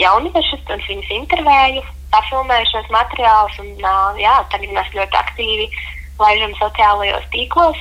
[0.00, 3.62] jauniešus, un viņus intervēju, pafilmēju šos materiālus.
[3.62, 5.70] Un, uh, jā, tagad mēs ļoti aktīvi
[6.18, 7.78] laižam sociālajos tīklos.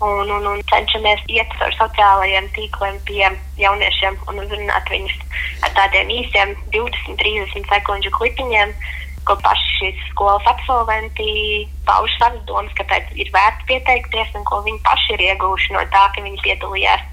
[0.00, 5.14] Un, un, un cenšamies iet ar sociālajiem tīkliem pie jauniešiem un uzrunāt viņus
[5.64, 8.74] ar tādiem īsiem 20, 30 sekundžu klipiņiem,
[9.24, 14.84] ko paši šīs skolas absolventi pauž savas domas, kāpēc ir vērts pieteikties un ko viņi
[14.84, 17.08] paši ir ieguvuši no tā, ka viņi piedalījās.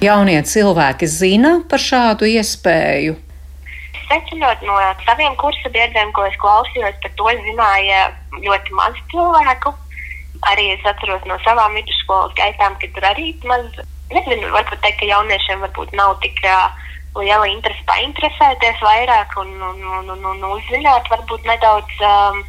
[0.00, 3.20] Jaunie cilvēki zina par šādu iespēju.
[4.06, 8.06] Secinot no saviem kursa biedriem, ko es klausījos, par to zināja
[8.40, 9.74] ļoti maz cilvēku
[10.50, 13.64] arī es atceros no savām vidusskolas gaitām, ka tur arī maz,
[14.12, 16.68] nezinu, varbūt teikt, ka jauniešiem varbūt nav tik uh,
[17.16, 22.42] liela interese painteresēties vairāk un, un, un, un, un uzzināt varbūt nedaudz um,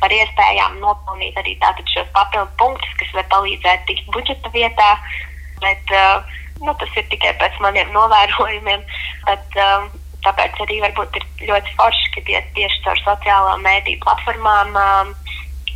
[0.00, 4.90] par iespējām nopelnīt arī tātad šos papildu punktus, kas var palīdzēt tikt budžeta vietā.
[5.62, 6.24] Bet, uh,
[6.60, 8.82] nu, tas ir tikai pēc maniem novērojumiem.
[9.28, 9.86] Bet, uh,
[10.26, 15.14] tāpēc arī varbūt ir ļoti forši, ka iet tieši caur sociālām mēdīju platformām um,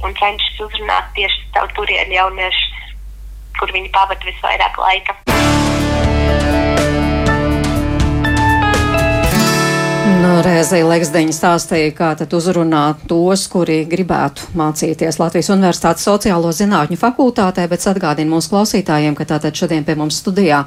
[0.07, 2.93] un cenšas uzrunāt tieši savu turienu jauniešus,
[3.61, 5.19] kur viņi pavada visvairāk laika.
[10.21, 17.65] Reizē Leksdeņa stāstīja, kā tad uzrunāt tos, kuri gribētu mācīties Latvijas Universitātes sociālo zinātņu fakultātē,
[17.71, 20.67] bet atgādina mūsu klausītājiem, ka tātad šodien pie mums studijā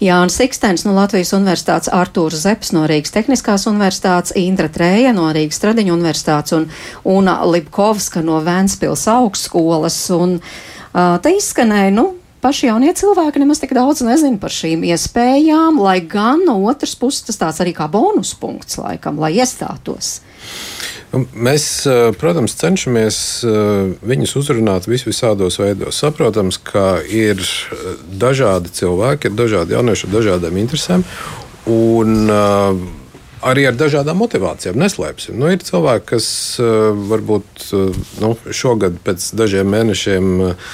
[0.00, 5.60] Jānis Ikstens no Latvijas Universitātes, Artūrs Zeps no Rīgas Tehniskās Universitātes, Indra Trēja no Rīgas
[5.60, 6.68] Tradiņu Universitātes un
[7.04, 10.00] Una Libkovska no Vēnspils augstskolas.
[10.16, 12.08] Un, uh, te izskanēja, nu,
[12.44, 17.24] paši jaunie cilvēki nemaz tik daudz nezina par šīm iespējām, lai gan no otras puses
[17.24, 20.18] tas tāds arī kā bonus punkts laikam, lai iestātos.
[21.14, 26.00] Nu, mēs, eh, protams, cenšamies eh, viņus uzrunāt visvisādos veidos.
[26.02, 31.06] Saprotams, ka ir eh, dažādi cilvēki, ir dažādi jaunieši ar dažādām interesēm.
[31.70, 33.03] Un, uh,
[33.44, 34.78] arī ar dažādām motivācijām.
[34.80, 35.36] Neslēpsim.
[35.40, 36.28] Nu, ir cilvēki, kas
[36.62, 40.70] uh, varbūt uh, nu, šogad pēc dažiem mēnešiem uh,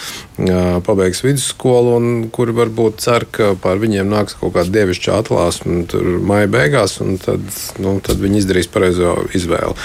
[0.87, 5.85] pabeigs vidusskolu, un kuri varbūt cer, ka pār viņiem nāks kaut kāda dievišķa atklāsme
[6.27, 7.43] maija beigās, un tad,
[7.83, 9.77] nu, tad viņi izdarīs pareizo izvēli.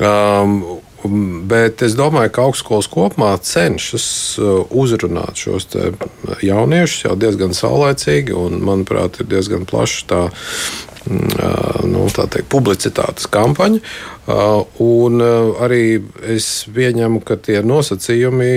[0.00, 0.62] Um,
[1.00, 4.04] Bet es domāju, ka augstskolas kopumā cenšas
[4.68, 5.70] uzrunāt šos
[6.44, 10.20] jauniešus jau diezgan saulēcīgi, un, manuprāt, ir diezgan plaša tā
[11.10, 13.80] nu, teikt, publicitātes kampaņa.
[14.84, 15.24] Un
[15.62, 15.82] arī
[16.30, 18.52] es pieņemu, ka tie nosacījumi,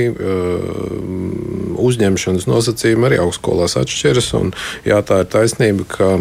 [1.83, 4.31] uzņemšanas nosacījumi arī augstskolās atšķiras.
[4.39, 4.53] Un,
[4.87, 6.13] jā, tā ir taisnība, ka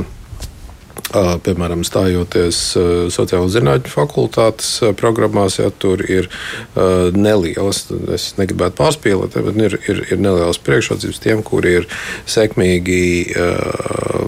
[1.13, 2.59] Piemēram, stājoties
[3.13, 6.29] sociālo zinātņu fakultātes programmās, ja tur ir
[7.13, 7.85] nelielas,
[8.15, 11.89] es negribētu pārspīlēt, bet ir, ir, ir nelielas priekšrocības tiem, kuri ir
[12.25, 13.03] sekmīgi,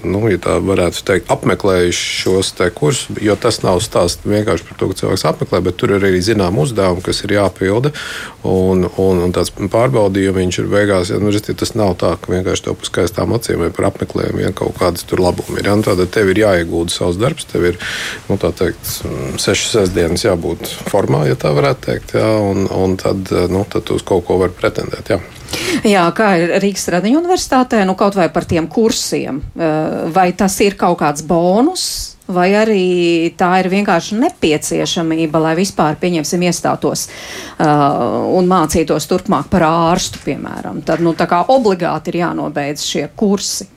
[0.04, 3.16] nu, ja tā varētu teikt, apmeklējuši šos kursus.
[3.24, 6.60] Jo tas nav stāsts vienkārši par to, ka cilvēks apmeklē, bet tur ir arī zinām
[6.60, 7.94] uzdevumi, kas ir jāpilda.
[8.44, 12.76] Un, un, un tāds pārbaudījums ir beigās, ja nu, tas nav tā, ka vienkārši to
[12.76, 15.70] par skaistām acīm vai par apmeklējumu vien kaut kādas tur labumi ir.
[15.70, 15.78] Ja?
[15.78, 17.46] Nu, Tad tev ir jāiegūt jāiegūda savs darbs.
[17.50, 17.78] Tev ir
[18.28, 19.04] nu, teikt,
[19.40, 22.16] sešas sestdienas jābūt formā, ja tā varētu teikt.
[22.18, 25.14] Jā, un, un tad, nu, tad uz kaut ko var pretendēt.
[25.14, 25.20] Jā.
[25.86, 30.56] Jā, kā ir Rīgas Radiņu universitātē, nu kaut vai par tiem kursiem, eh, vai tas
[30.64, 38.24] ir kaut kāds bonus, vai arī tā ir vienkārši nepieciešamība, lai vispār, pieņemsim, iestātos uh,
[38.32, 40.80] un mācītos turpmāk par ārstu, piemēram.
[40.88, 43.68] Tad, nu, tā kā obligāti ir jānobeidz šie kursi.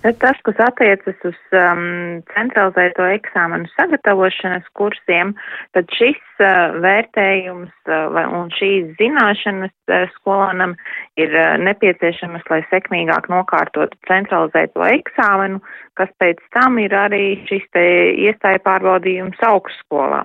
[0.00, 5.34] Tas, kas attiecas uz um, centralizēto eksāmenu sagatavošanas kursiem,
[5.76, 10.72] tad šis uh, vērtējums uh, un šīs zināšanas uh, skolānam
[11.20, 15.60] ir uh, nepieciešamas, lai sekmīgāk nokārtotu centralizēto eksāmenu,
[16.00, 17.84] kas pēc tam ir arī šis te
[18.24, 20.24] iestāja pārbaudījums augstskolā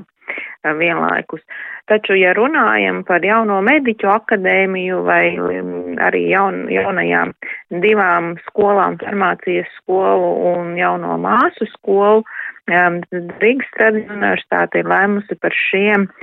[0.74, 1.42] vienlaikus.
[1.86, 7.36] Taču, ja runājam par jauno mediķu akadēmiju vai um, arī jaun, jaunajām
[7.84, 12.24] divām skolām, farmācijas skolu un jauno māsu skolu,
[12.72, 12.98] um,
[13.44, 16.18] Rīgas Tradiņu universitāte ir lēmusi par šiem uh,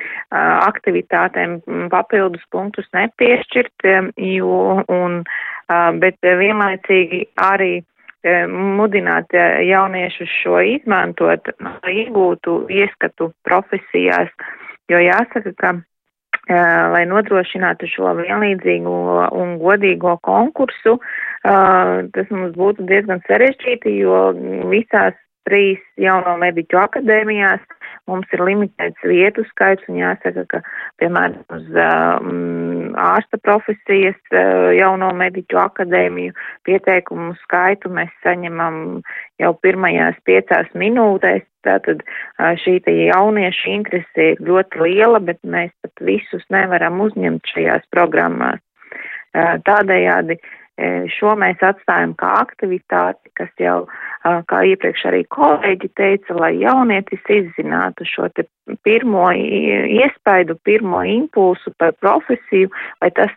[0.66, 1.60] aktivitātēm
[1.94, 7.76] papildus punktus nepiešķirt, um, jo, un, uh, bet vienlaicīgi arī
[8.48, 9.32] mudināt
[9.66, 14.30] jauniešus šo izmantot, lai iegūtu ieskatu profesijās,
[14.90, 15.72] jo jāsaka, ka
[16.92, 18.94] lai nodrošinātu šo vienlīdzīgo
[19.38, 20.98] un godīgo konkursu,
[21.42, 24.32] tas mums būtu diezgan sarežģīti, jo
[24.70, 25.14] visās
[25.46, 27.62] trīs jauno mediķu akadēmijās
[28.10, 30.60] mums ir limitēts vietu skaits un jāsaka, ka,
[31.00, 36.34] piemēram, uz um, ārsta profesijas uh, jauno mediķu akadēmiju
[36.68, 39.02] pieteikumu skaitu mēs saņemam
[39.42, 41.46] jau pirmajās piecās minūtēs.
[41.62, 47.54] Tātad uh, šī te jauniešu interese ir ļoti liela, bet mēs pat visus nevaram uzņemt
[47.54, 48.58] šajās programmās.
[49.32, 50.40] Uh, tādējādi
[51.16, 53.76] šo mēs atstājam kā aktivitāti, kas jau
[54.22, 58.46] kā iepriekš arī kolēģi teica, lai jaunietis izzinātu šo te
[58.86, 62.70] pirmo iespaidu, pirmo impulsu par profesiju,
[63.02, 63.32] vai tas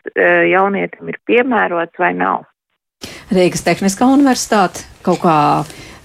[0.52, 2.46] jaunietim ir piemērots vai nav.
[3.34, 5.40] Rīgas Tehniskā universitāte kaut kā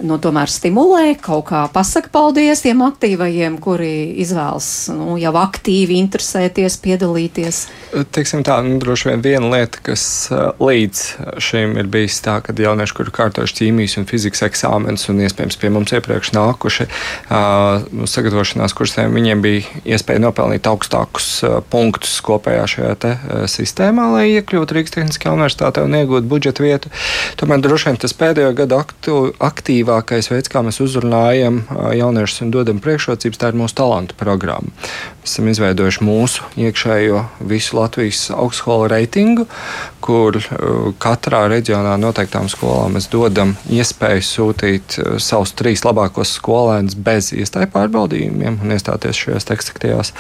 [0.05, 6.79] nu, tomēr stimulē, kaut kā pasaka paldies tiem aktīvajiem, kuri izvēlas nu, jau aktīvi interesēties,
[6.85, 7.61] piedalīties.
[8.15, 10.05] Teiksim tā, nu, droši vien viena lieta, kas
[10.61, 11.03] līdz
[11.43, 15.73] šim ir bijis tā, ka jaunieši, kuri kārtojuši ķīmijas un fizikas eksāmenus un iespējams pie
[15.75, 21.31] mums iepriekš nākuši uh, sagatavošanās kursiem, viņiem bija iespēja nopelnīt augstākus
[21.73, 23.15] punktus kopējā šajā te,
[23.51, 26.93] sistēmā, lai iekļūtu Rīgas Tehniskajā universitātē un iegūtu budžeta vietu.
[27.41, 31.63] Tomēr droši vien tas pēdējo gadu aktu, aktīvākais veids, kā mēs uzrunājam
[31.97, 34.73] jauniešus un dodam priekšrocības, tā ir mūsu talantu programma.
[35.21, 39.47] Mēs esam izveidojuši mūsu iekšējo visu Latvijas augstskolu reitingu,
[40.01, 40.39] kur
[41.03, 48.59] katrā reģionā noteiktām skolām mēs dodam iespēju sūtīt savus trīs labākos skolēnus bez iestāju pārbaudījumiem
[48.65, 50.15] un iestāties šajās tekstaktajās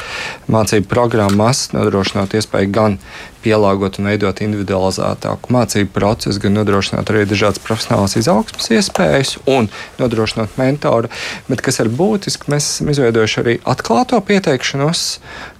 [0.52, 3.00] mācību programmās, nodrošinot iespēju gan
[3.44, 9.70] pielāgot un veidot individualizētāku mācību procesu, gan nodrošināt arī dažādas profesionālas izaugsmas iespējas un
[10.00, 11.10] nodrošināt mentoru.
[11.48, 15.06] Bet kas ir būtiski, mēs esam izveidojuši arī atklāto pieteikšanos,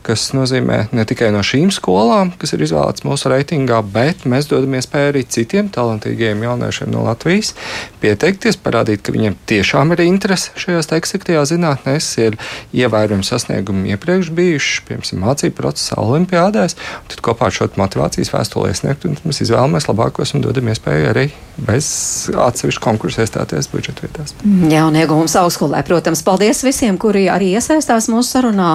[0.07, 4.76] kas nozīmē ne tikai no šīm skolām, kas ir izvēlētas mūsu reitingā, bet mēs dodam
[4.78, 7.53] iespēju arī citiem talantīgiem jauniešiem no Latvijas
[8.01, 12.38] pieteikties, parādīt, ka viņiem tiešām ir interese šajās tekstilajās zinātnēs, ir
[12.76, 18.72] ievērojami sasniegumi iepriekš bijuši, piemēram, mācību procesā, olimpiādēs, un tad kopā ar šo motivācijas vēstuli
[18.72, 21.26] iesniegt, un mēs izvēlamies labākos un dodam iespēju arī
[21.61, 21.86] bez
[22.32, 24.34] atsevišķu konkursu iestāties budžeta vietās.
[24.70, 26.22] Jā, un iegūms augstskolē, protams.
[26.24, 28.70] Paldies visiem, kuri arī iesaistās mūsu sarunā,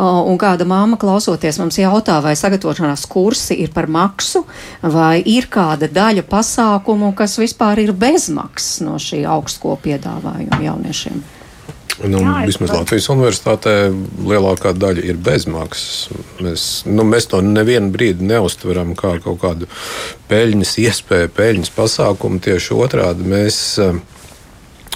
[0.00, 4.44] un kāda māma klausoties mums jautā, vai sagatavošanās kursi ir par maksu,
[4.82, 11.20] vai ir kāda daļa pasākumu, kas vispār ir bezmaksas no šī augstsko piedāvājuma jauniešiem.
[12.00, 13.74] Nu, Jā, vismaz Latvijas universitātē
[14.24, 16.08] lielākā daļa ir bezmaksas.
[16.40, 19.68] Mēs, nu, mēs to nevienu brīdi neustveram kā kaut kādu
[20.30, 22.40] peļņas iespēju, peļņas pasākumu.
[22.46, 24.00] Tieši otrādi mēs eh,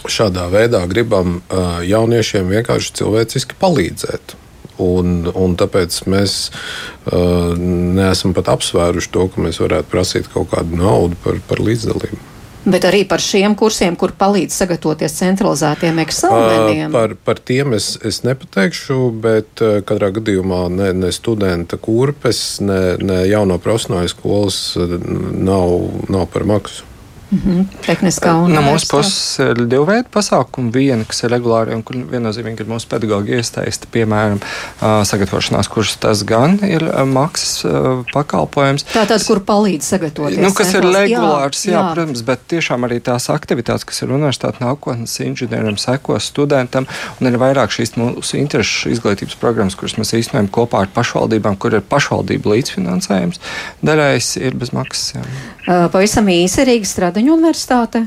[0.08, 4.38] šādā veidā gribam eh, jauniešiem vienkārši cilvēciski palīdzēt.
[4.82, 10.80] Un, un tāpēc mēs uh, neesam pat apsvēruši to, ka mēs varētu prasīt kaut kādu
[10.80, 12.30] naudu par, par līdzdalību.
[12.64, 16.94] Bet arī par šiem kursiem, kur palīdz sagatavoties centralizētiem eksāmeniem.
[16.94, 23.20] Par, par tiem es, es nepateikšu, bet katrā gadījumā ne, ne studenta kurpes, ne, ne
[23.28, 25.76] jauno profesionāļu skolas nav,
[26.08, 26.88] nav par maksu.
[27.34, 27.66] -hmm.
[27.86, 30.72] Tehniskā un no mūsu puses ir divi veidi pasākumu.
[30.74, 34.40] Viena, kas ir regulāri un kur viennozīmīgi ir mūsu pedagoģi iesaista, piemēram,
[34.80, 37.64] sagatavošanās kurs, tas gan ir maksas
[38.12, 38.86] pakalpojums.
[38.92, 40.42] Tātad, kur palīdz sagatavoties?
[40.42, 44.14] Nu, kas ir regulārs, jā, jā, jā, protams, bet tiešām arī tās aktivitātes, kas ir
[44.14, 46.86] universitāte nākotnes inženierim, sekos studentam,
[47.20, 51.74] un ir vairāk šīs mūsu interešu izglītības programmas, kuras mēs īstenojam kopā ar pašvaldībām, kur
[51.74, 53.40] ir pašvaldību līdzfinansējums.
[53.84, 55.14] Daļais ir bez maksas.
[55.14, 55.24] Jā.
[55.64, 58.04] Pavisam īsi Rīgas Stradiņu universitāte?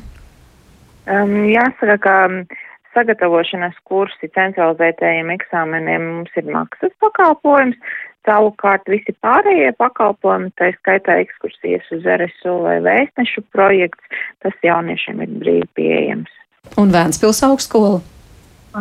[1.08, 2.16] Um, jāsaka, ka
[2.97, 7.80] sagatavošanas kursi centralizētajiem eksāmeniem mums ir maksas pakalpojums.
[8.28, 15.32] Savukārt visi pārējie pakalpojumi, tā skaitā ekskursijas uz RSU vai vēstnešu projekts, tas jauniešiem ir
[15.39, 16.34] brīvi pieejams.
[16.76, 18.01] Un Vēnspils augstskola?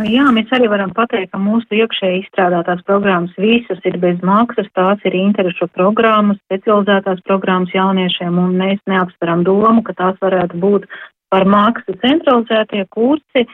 [0.05, 5.01] Jā, mēs arī varam pateikt, ka mūsu iekšēji izstrādātās programmas visas ir bez maksas, tās
[5.09, 10.85] ir interešu programmas, specializētās programmas jauniešiem, un mēs neapsveram domu, ka tās varētu būt
[11.33, 13.47] par maksu centralizētie kursi.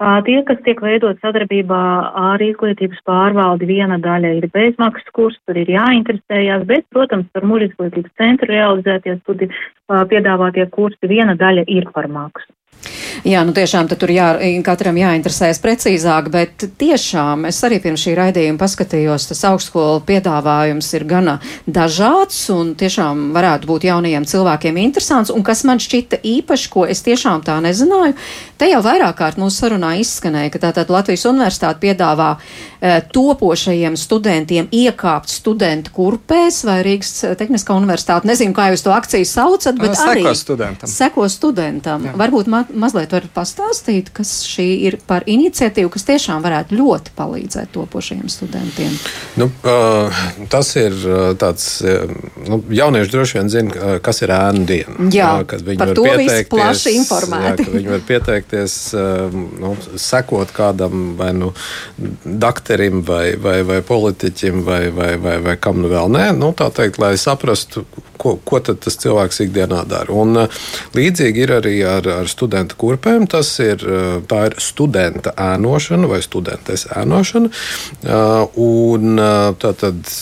[0.00, 1.80] Tie, kas tiek veidot sadarbībā
[2.16, 7.68] ar izglītības pārvaldi, viena daļa ir bezmaksas kurs, tur ir jāinteresējās, bet, protams, par mūža
[7.68, 9.44] izglītības centru realizēties, tur
[10.08, 12.48] piedāvātie kursi, viena daļa ir par maksu.
[13.26, 14.30] Jā, nu tiešām tur jā,
[14.64, 21.04] katram jāinteresējas precīzāk, bet tiešām es arī pirms šī raidījuma paskatījos, tas augstskolu piedāvājums ir
[21.08, 21.36] gana
[21.68, 25.32] dažāds un tiešām varētu būt jaunajiem cilvēkiem interesants.
[25.34, 28.16] Un kas man šķita īpaši, ko es tiešām tā nezināju,
[28.60, 34.70] te jau vairāk kārt mūsu sarunā izskanēja, ka tātad Latvijas universitāte piedāvā e, topošajiem studentiem
[34.72, 38.28] iekāpt studentu kurpēs vai Rīgas Tehniskā universitāte.
[38.30, 40.90] Nezinu, kā jūs to akciju saucat, bet seko arī studentam.
[40.90, 42.08] seko studentam.
[42.08, 42.16] Jā.
[42.20, 47.72] Varbūt ma mazliet varat pastāstīt, kas šī ir par iniciatīvu, kas tiešām varētu ļoti palīdzēt
[47.74, 48.96] topošajiem studentiem?
[49.40, 50.96] Nu, uh, tas ir
[51.40, 51.68] tāds,
[52.48, 54.96] nu, jaunieši droši vien zina, kas ir ēnu diena.
[55.10, 57.66] Jā, jā kad viņi par to visu plaši informēti.
[57.66, 58.76] Jā, viņi var pieteikties,
[59.60, 61.52] nu, sekot kādam vai nu
[62.24, 66.70] dakterim vai, vai, vai politiķim vai, vai, vai, vai kam nu vēl nē, nu, tā
[66.74, 67.84] teikt, lai saprastu,
[68.20, 70.12] ko, ko tas cilvēks ikdienā dara.
[70.12, 70.44] Un,
[70.96, 73.28] līdzīgi ir arī ar, ar studentu kurpēm.
[73.30, 73.84] Tas ir,
[74.26, 77.50] ir studenta ēnošana vai studentes ēnošana.
[78.58, 79.20] Un,
[79.62, 80.14] tātad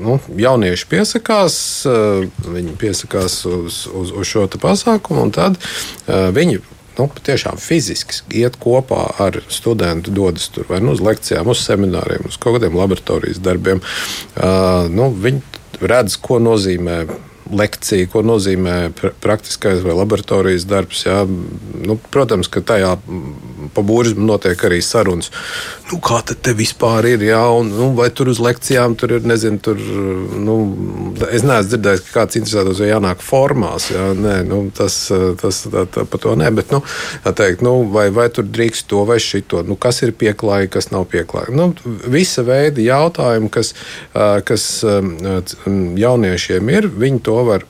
[0.00, 1.56] nu, jaunieši piesakās,
[2.48, 5.60] viņi piesakās uz, uz, uz šo pasākumu, un tad
[6.08, 6.62] viņi
[6.98, 12.28] nu, tiešām fiziski iet kopā ar studentu, dodas tur vai nu uz lekcijām, uz semināriem,
[12.30, 13.82] uz kaut kādiem laboratorijas darbiem.
[14.34, 15.42] Uh, nu, viņi
[15.82, 17.02] redz, ko nozīmē
[17.56, 18.76] lekcija, ko nozīmē
[19.22, 21.04] praktiskais vai laboratorijas darbs.
[21.06, 21.22] Jā.
[21.84, 22.96] Nu, protams, ka tajā
[23.74, 25.30] pa būrismu notiek arī sarunas.
[25.90, 27.24] Nu, kā te vispār ir?
[27.26, 29.80] Jā, un, nu, vai tur uz lekcijām tur ir, nezinu, tur,
[30.40, 30.56] nu,
[31.28, 33.90] es neesmu dzirdējis, ka kāds interesētos, vai jānāk formās.
[33.92, 34.96] Jā, nē, nu, tas,
[35.40, 36.80] tas tā, tā, par to nē, bet, nu,
[37.24, 40.90] tā teikt, nu, vai, vai tur drīkst to vai šito, nu, kas ir pieklājīgi, kas
[40.94, 41.56] nav pieklājīgi.
[41.58, 41.70] Nu,
[42.10, 43.74] visa veida jautājumi, kas,
[44.48, 44.66] kas
[46.04, 47.66] jauniešiem ir, viņi to var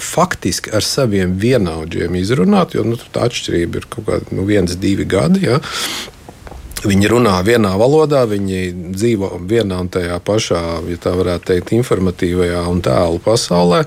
[0.00, 5.04] faktiski ar saviem vienaudžiem izrunāt, jo nu, tā atšķirība ir kaut kāda nu, viens, divi
[5.08, 5.46] gadi.
[5.50, 5.60] Ja?
[6.82, 8.62] Viņi runā vienā valodā, viņi
[8.96, 13.84] dzīvo vienā un tajā pašā, ja tā varētu teikt, informatīvajā un tēlu pasaulē.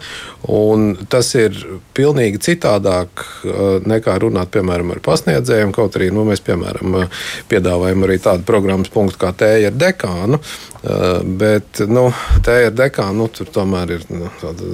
[0.56, 1.58] Un tas ir
[1.98, 5.74] pilnīgi citādāk uh, nekā runāt, piemēram, ar pasniedzējiem.
[5.76, 10.40] Kaut arī nu, mēs, piemēram, uh, piedāvājam arī tādu programmas punktu kā tēja ar dekānu.
[10.86, 12.10] Uh, bet nu,
[12.46, 14.68] tēja ar dekānu nu, tur tomēr ir nu, tāda,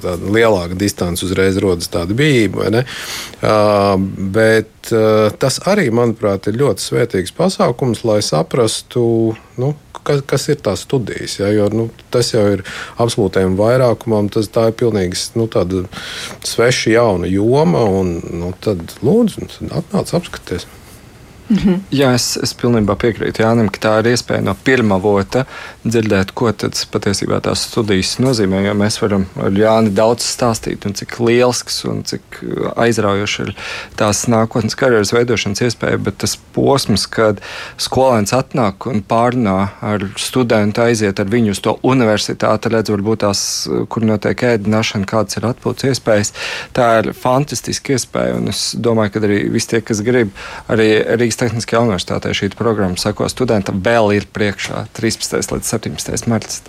[0.00, 2.84] tāda lielāka distance, uzreiz rodas tāda bijība.
[4.34, 4.92] Bet
[5.40, 9.04] tas arī, manuprāt, ir ļoti svētīgs pasākums, lai saprastu,
[9.60, 9.72] nu,
[10.04, 11.38] kas, kas ir tās studijas.
[11.40, 12.64] Ja, jo, nu, tas jau ir
[13.02, 15.48] absolūtajam vairākumam, tas ir pilnīgi nu,
[16.44, 17.84] sveša jauna joma.
[18.00, 20.68] Un, nu, tad lūdzu, atnāc apskaties.
[21.50, 21.80] -hmm.
[21.90, 25.44] Jā, es, es pilnībā piekrītu Jānim, ka tā ir iespēja no pirmā vota
[25.84, 26.52] dzirdēt, ko
[26.92, 28.64] patiesībā tās studijas nozīmē.
[28.64, 32.40] Jo mēs varam ar Jāni daudz stāstīt, un cik liels un cik
[32.76, 33.54] aizraujoši ir
[33.96, 37.40] tās nākotnes karjeras veidošanas iespēja, bet tas posms, kad
[37.76, 43.68] skolēns atnāk un pārnā ar studentu, aiziet ar viņu uz to universitāti, redz, varbūt tās,
[43.88, 46.32] kur notiek ēdināšana, kādas ir atpūtas iespējas,
[46.72, 48.38] tā ir fantastiska iespēja.
[48.38, 50.32] Un es domāju, ka arī visi tie, kas grib,
[50.72, 50.88] arī
[51.18, 55.50] Rīgas Rīgas Tehniskajā universitātē šī programma seko studentam vēl ir priekšā 13.
[55.56, 56.30] līdz 17.
[56.30, 56.62] marts.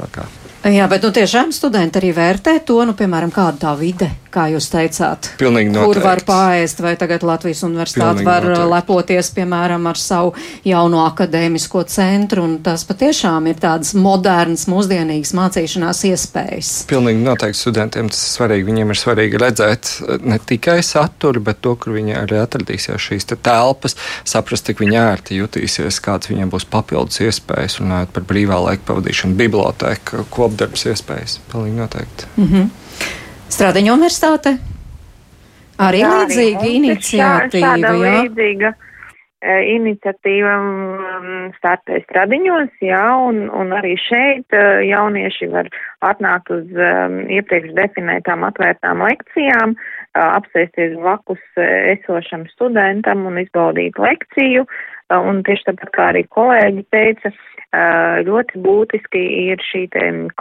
[0.66, 4.66] Jā, bet nu, tiešām studenti arī vērtē to, nu, piemēram, kāda tā vide, kā jūs
[4.74, 5.28] teicāt.
[5.38, 8.72] Kur var pāriest, vai tagad Latvijas universitāte var noteikti.
[8.72, 10.32] lepoties, piemēram, ar savu
[10.66, 16.72] jauno akadēmisko centru, un tas patiešām ir tādas modernas, mūsdienīgas mācīšanās iespējas.
[16.90, 18.66] Pilnīgi noteikti studentiem tas ir svarīgi.
[18.72, 23.30] Viņiem ir svarīgi redzēt uh, ne tikai saturu, bet to, kur viņi arī atradīsies šīs
[23.30, 23.94] te telpas,
[24.26, 29.38] saprast, cik viņi ērti jutīsies, kāds viņiem būs papildus iespējas, runājot par brīvā laika pavadīšanu
[29.46, 30.26] bibliotēku,
[30.56, 31.36] kopdarbs iespējas.
[31.52, 32.32] Pilnīgi noteikti.
[32.38, 32.72] Mm -hmm.
[33.52, 34.58] Stradiņa universitāte
[35.78, 37.78] arī jā, līdzīga iniciatīva.
[37.84, 38.72] Jā, līdzīga
[39.42, 40.54] e, iniciatīva
[41.58, 45.68] startē stradiņos, jā, un, un arī šeit e, jaunieši var
[46.02, 49.76] atnākt uz um, iepriekš definētām atvērtām lekcijām,
[50.14, 51.44] apsēsties blakus
[51.92, 54.66] esošam studentam un izbaudīt lekciju.
[55.10, 57.30] Un tieši tāpat kā arī kolēģi teica,
[58.28, 59.86] ļoti būtiski ir šī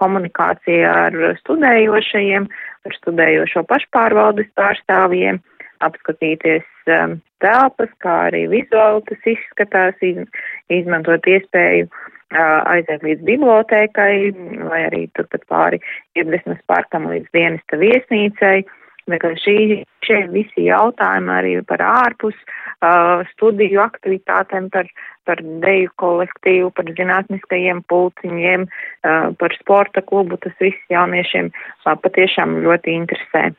[0.01, 2.49] komunikācija ar studējošajiem,
[2.87, 5.41] ar studējošo pašpārvaldes pārstāvjiem,
[5.85, 10.21] apskatīties um, telpas, kā arī vizuāli tas izskatās, iz,
[10.73, 14.15] izmantot iespēju uh, aiziet līdz bibliotēkai
[14.71, 15.81] vai arī turpat pāri
[16.17, 18.65] iedvesmas parkam līdz dienesta viesnīcai.
[19.05, 24.89] Šī, šie visi jautājumi arī par ārpus uh, studiju aktivitātēm, par
[25.25, 28.67] par deju kolektīvu, par zinātniskajiem pulciņiem,
[29.41, 30.39] par sporta klubu.
[30.45, 31.51] Tas viss jauniešiem
[31.85, 33.51] patiešām ļoti interesē.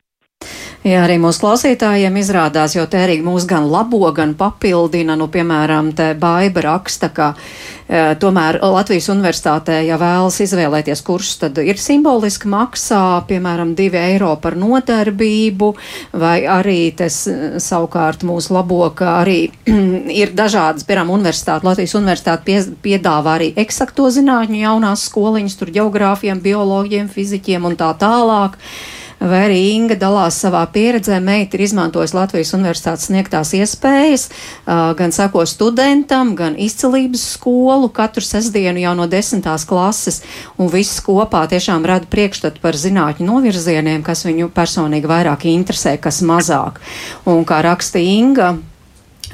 [0.86, 6.12] Jā, arī mūsu klausītājiem izrādās, jo arī mūs gan labo, gan papildina, nu, piemēram, te
[6.14, 13.00] baiba raksta, ka e, tomēr Latvijas universitātē, ja vēlas izvēlēties kursus, tad ir simboliski maksā,
[13.26, 15.72] piemēram, 2 eiro par nodarbību,
[16.22, 17.16] vai arī tas
[17.66, 19.40] savukārt mūsu labo, ka arī
[20.22, 26.44] ir dažādas, piemēram, universitāte, Latvijas universitāte pie, piedāvā arī eksakto zinātņu jaunās skoliņas, tur geogrāfiem,
[26.46, 28.54] bioloģiem, fiziķiem un tā tālāk
[29.20, 31.18] vai arī Inga dalās savā pieredzē.
[31.24, 34.28] Meita ir izmantojusi Latvijas universitātes sniegtās iespējas,
[34.66, 40.22] gan sako studentam, gan izcelības skolu katru sestdienu jau no desmitās klases,
[40.60, 46.22] un viss kopā tiešām rada priekšstatu par zinātņu novirzieniem, kas viņu personīgi vairāk interesē, kas
[46.26, 46.80] mazāk.
[47.26, 48.56] Un kā raksta Inga,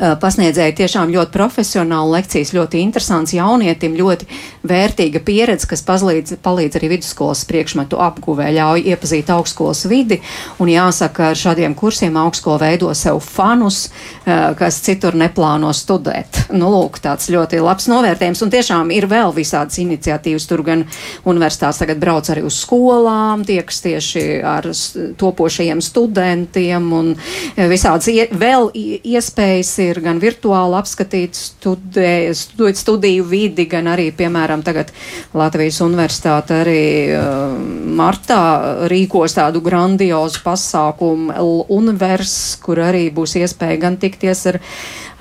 [0.03, 4.27] pasniedzēja tiešām ļoti profesionālu lekcijas, ļoti interesants jaunietim, ļoti
[4.67, 10.19] vērtīga pieredze, kas palīdz, palīdz arī vidusskolas priekšmetu apguvē, ļauj iepazīt augstskolas vidi.
[10.63, 13.85] Un jāsaka, ar šādiem kursiem augstskola veido sev fanus,
[14.25, 16.43] kas citur neplāno studēt.
[16.53, 18.43] Nu, lūk, tāds ļoti labs novērtējums.
[18.45, 20.49] Un tiešām ir vēl visādas iniciatīvas.
[20.51, 20.85] Tur gan
[21.29, 24.67] universitātes tagad brauc arī uz skolām, tiekas tieši ar
[25.21, 27.13] topošajiem studentiem un
[27.57, 34.65] visādas ie, vēl iespējas ir ir gan virtuāli apskatīt studē, studiju vidi, gan arī, piemēram,
[34.67, 34.93] tagad
[35.37, 36.85] Latvijas universitāte arī
[37.15, 37.55] uh,
[37.99, 38.43] martā
[38.91, 41.37] rīkos tādu grandiozu pasākumu
[41.73, 44.59] Univers, kur arī būs iespēja gan tikties ar,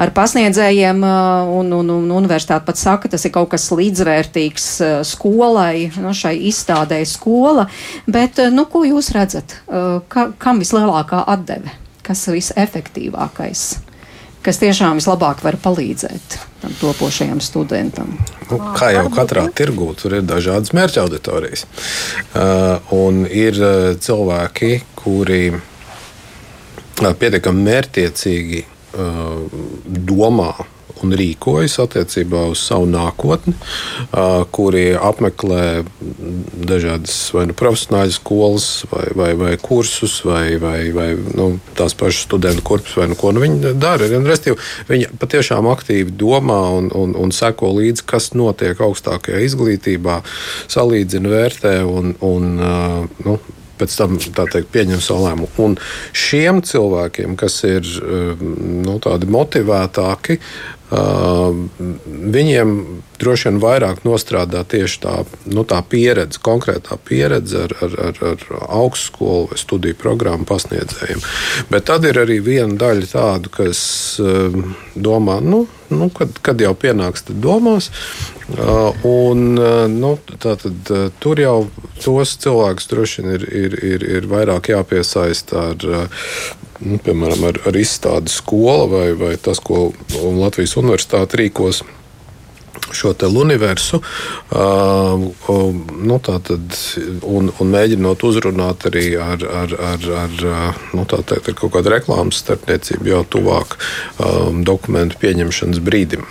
[0.02, 4.96] ar pasniedzējiem, uh, un, un, un universitāte pat saka, tas ir kaut kas līdzvērtīgs uh,
[5.08, 7.68] skolai, nu, šai izstādē skola,
[8.08, 11.78] bet, uh, nu, ko jūs redzat, uh, ka, kam vislielākā atdeve?
[12.06, 13.66] kas ir visefektīvākais,
[14.46, 18.14] kas tiešām vislabāk var palīdzēt tam topošajam studentam.
[18.52, 21.66] Nu, kā jau katrā tirgū, tur ir dažādas mērķa auditorijas.
[21.66, 29.58] Uh, un ir uh, cilvēki, kuri uh, pietiekami mērķiecīgi uh,
[30.12, 30.54] domā
[31.06, 33.54] un rīkojas attiecībā uz savu nākotni,
[34.56, 35.84] kuri apmeklē
[36.72, 42.26] dažādas vai nu profesionāļu skolas, vai, vai, vai kursus, vai, vai, vai nu, tās pašas
[42.28, 44.10] studentu kurpes, vai nu, ko nu viņi dara.
[44.32, 44.58] Restīvi,
[44.90, 50.22] viņi patiešām aktīvi domā un, un, un seko līdzi, kas notiek augstākajā izglītībā,
[50.72, 52.54] salīdzina, vērtē un, un
[53.26, 53.40] nu,
[53.82, 55.50] pēc tam teikt, pieņem savu lēmumu.
[55.64, 55.78] Un
[56.14, 57.88] šiem cilvēkiem, kas ir
[58.42, 60.38] nu, tādi motivētāki,
[60.92, 62.72] viņiem
[63.22, 65.14] droši vien vairāk nostrādā tieši tā,
[65.48, 71.22] nu, tā pieredze, konkrētā pieredze ar, ar, ar, ar augstskolu vai studiju programmu pasniedzējiem.
[71.72, 73.84] Bet tad ir arī viena daļa tādu, kas
[74.96, 75.64] domā, nu,
[75.94, 77.92] nu, kad, kad jau pienāks, tad domās.
[79.08, 79.46] Un,
[79.96, 80.12] nu,
[80.44, 80.92] tātad,
[81.24, 81.56] tur jau
[82.02, 85.88] tos cilvēkus droši vien ir, ir, ir, ir vairāk jāpiesaista ar
[86.86, 91.84] nu, piemēram, ar, ar izstādi skola vai, vai tas, ko Latvijas universitāte rīkos
[92.98, 94.02] šo universu,
[94.52, 96.78] nu, tātad,
[97.24, 102.42] un, un mēģinot uzrunāt arī ar, ar, ar, ar, nu, teikt, ar kaut kādu reklāmas
[102.44, 103.78] starpniecību jau tuvāk
[104.20, 106.26] um, dokumentu pieņemšanas brīdim.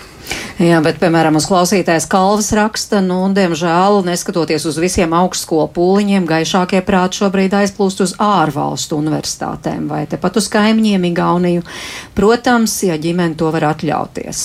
[0.60, 6.82] Jā, bet, piemēram, uz klausītājs Kalvas raksta, nu, diemžēl, neskatoties uz visiem augstskolu pūliņiem, gaišākie
[6.86, 11.64] prāti šobrīd aizplūst uz ārvalstu universitātēm vai tepat uz kaimiņiem Igauniju.
[12.18, 14.44] Protams, ja ģimene to var atļauties.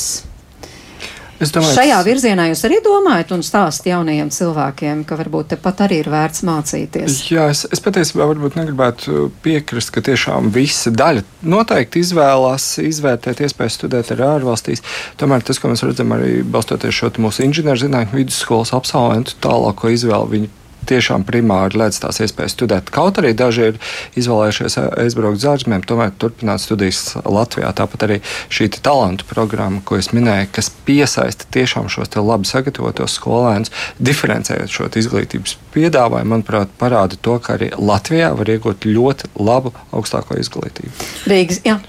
[1.36, 6.10] Domāju, Šajā virzienā jūs arī domājat un stāstāt jaunajiem cilvēkiem, ka varbūt tepat arī ir
[6.14, 7.18] vērts mācīties.
[7.34, 13.76] Jā, es, es patiesībā varbūt negribētu piekrist, ka tiešām visa daļa noteikti izvēlās izvērtēt iespēju
[13.76, 14.84] studēt arī ārvalstīs.
[15.20, 20.54] Tomēr tas, ko mēs redzam arī balstoties šo mūsu inženierzinātņu vidusskolas absolventu tālāko izvēli, viņi
[20.90, 22.92] tiešām primāri ledz tās iespējas studēt.
[22.94, 23.80] Kaut arī daži ir
[24.20, 27.72] izvēlējušies aizbraukt uz ārzemēm, tomēr turpināt studijas Latvijā.
[27.76, 28.20] Tāpat arī
[28.54, 34.90] šī talantu programma, ko es minēju, kas piesaista tiešām šos labi sagatavotos skolēnus, diferencējot šo
[35.02, 40.96] izglītības piedāvājumu, manuprāt, parāda to, ka arī Latvijā var iegūt ļoti labu augstāko izglītību.
[41.32, 41.80] Rīgas, jā.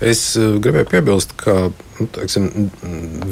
[0.00, 1.56] Es uh, gribēju piebilst, ka
[1.98, 2.70] nu, teiksim,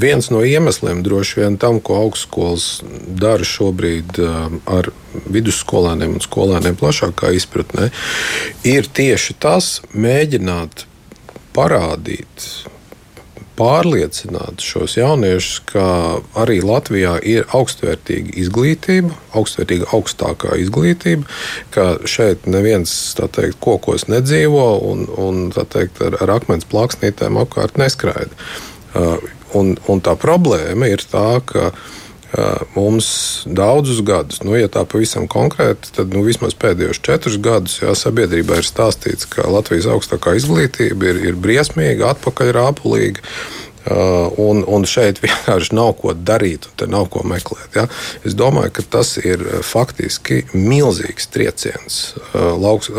[0.01, 2.69] viens no iemesliem droši vien tam, ko augstskolas
[3.21, 4.93] dara šobrīd uh, ar
[5.31, 7.91] vidusskolēniem un skolēniem plašākā izpratnē,
[8.67, 10.87] ir tieši tas, mēģināt
[11.57, 12.51] parādīt
[13.61, 15.85] pārliecināt šos jauniešus, ka
[16.41, 21.29] arī Latvijā ir augstvērtīga izglītība, augstvērtīga augstākā izglītība,
[21.75, 28.33] ka šeit neviens teikt, kokos nedzīvo un, un teikt, ar, ar akmens plāksnītēm apkārt neskraida.
[28.91, 29.21] Uh,
[29.55, 31.89] un, un tā problēma ir tā, ka uh,
[32.77, 33.09] mums
[33.47, 38.61] daudzus gadus, nu, ja tā pavisam konkrēti, tad nu, vismaz pēdējos četrus gadus jā, sabiedrībā
[38.61, 43.25] ir stāstīts, ka Latvijas augstākā izglītība ir, ir briesmīga, atpakaļrāpulīga.
[43.81, 47.79] Uh, un, un šeit vienkārši nav ko darīt, un te nav ko meklēt.
[47.79, 47.87] Ja?
[48.29, 52.91] Es domāju, ka tas ir uh, faktiski milzīgs trieciens uh, lauks,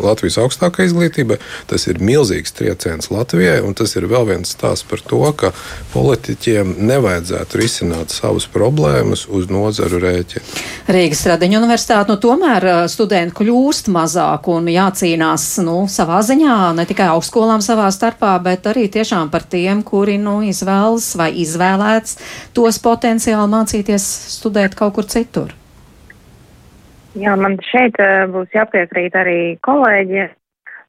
[0.00, 1.36] Latvijas augstākajai izglītībai.
[1.68, 5.52] Tas ir milzīgs trieciens Latvijai, un tas ir vēl viens stāsts par to, ka
[5.92, 10.46] politiķiem nevajadzētu risināt savas problēmas uz nozaru rēķina.
[10.90, 17.06] Rīgas Stradiņa universitāte nu, tomēr studenti kļūst mazāk un jācīnās nu, savā ziņā ne tikai
[17.12, 22.18] augstskolām savā starpā, bet arī tiešām par tiem, kuri nu, izvēlas vai izvēlēts
[22.56, 25.54] tos potenciāli mācīties studēt kaut kur citur?
[27.18, 30.28] Jā, man šeit uh, būs jāpiekrīt arī kolēģi.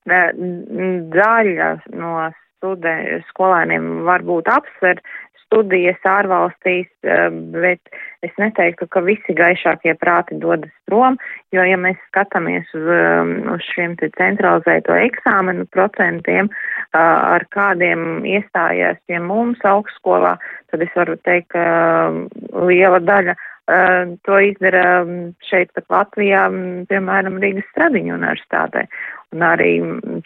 [0.09, 2.13] Daļa no
[2.57, 2.95] studē,
[3.29, 5.01] skolēniem varbūt apsver
[5.45, 11.17] studijas ārvalstīs, uh, bet es neteiktu, ka visi gaišākie prāti dodas prom,
[11.55, 18.25] jo, ja mēs skatāmies uz, um, uz šiem te centralizēto eksāmenu procentiem, uh, ar kādiem
[18.27, 20.35] iestājās pie mums augstskolā,
[20.71, 21.65] tad es varu teikt, ka
[22.09, 22.27] um,
[22.69, 26.45] liela daļa uh, to izdara um, šeit pat Latvijā,
[26.91, 28.85] piemēram, Rīgas Stradiņu universitātē.
[29.31, 29.73] Un arī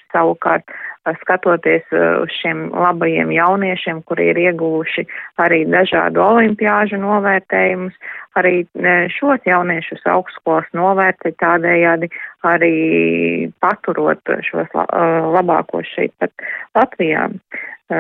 [0.10, 0.72] savukārt
[1.22, 5.06] skatoties uz šiem labajiem jauniešiem, kuri ir ieguvuši
[5.41, 7.93] arī dažādu olimpiāžu novērtējumus,
[8.39, 8.66] arī
[9.14, 12.10] šos jauniešus augstskolas novērtē tādējādi
[12.45, 12.74] arī
[13.64, 16.34] paturot šos labākos šeit pat
[16.76, 17.30] Latvijā.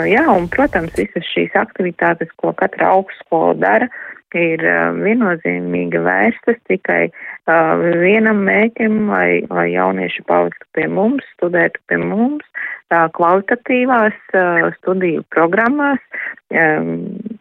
[0.09, 3.89] Jā, un, protams, visas šīs aktivitātes, ko katra augstskola dara,
[4.35, 4.63] ir
[4.99, 12.45] viennozīmīgi vērstas tikai uh, vienam mēķim, lai, lai jaunieši paliktu pie mums, studētu pie mums,
[12.89, 16.01] kvalitatīvās uh, studiju programmās.
[16.49, 17.37] Um,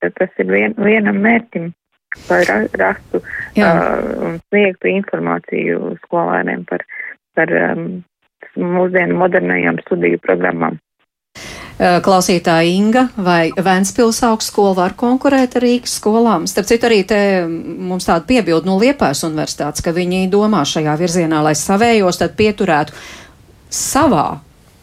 [0.00, 1.70] tas ir vien, vienam mērķim,
[2.30, 3.20] lai rastu
[3.58, 3.70] Jā.
[3.70, 6.86] uh, un sniegtu informāciju skolēniem par,
[7.34, 7.88] par um,
[8.56, 10.78] mūsdienu modernajām studiju programmām.
[11.80, 16.44] Klausītāja Inga, vai Vēnspils augstskola var konkurēt ar Rīgas skolām?
[16.50, 21.40] Starp citu, arī te mums tāda piebilda no Liepājas universitātes, ka viņi domā šajā virzienā,
[21.40, 22.92] lai savējos tad pieturētu
[23.72, 24.26] savā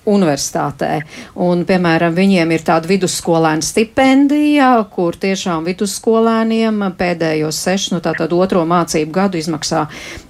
[0.08, 1.02] universitātē.
[1.44, 8.64] Un, piemēram, viņiem ir tāda vidusskolēna stipendija, kur tiešām vidusskolēniem pēdējos sešus, nu tātad otro
[8.70, 9.86] mācību gadu izmaksā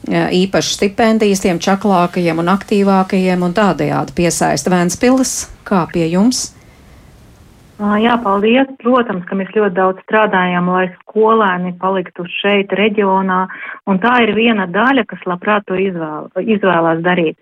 [0.08, 5.40] īpaši stipendijas tiem čaklākajiem un aktīvākajiem un tādējādi piesaista Vēnspils.
[5.68, 6.57] Kā pie jums?
[7.78, 8.66] Jā, paldies.
[8.82, 13.44] Protams, ka mēs ļoti daudz strādājam, lai skolēni paliktu šeit, reģionā,
[13.86, 17.38] un tā ir viena daļa, kas labprāt to izvēl, izvēlās darīt.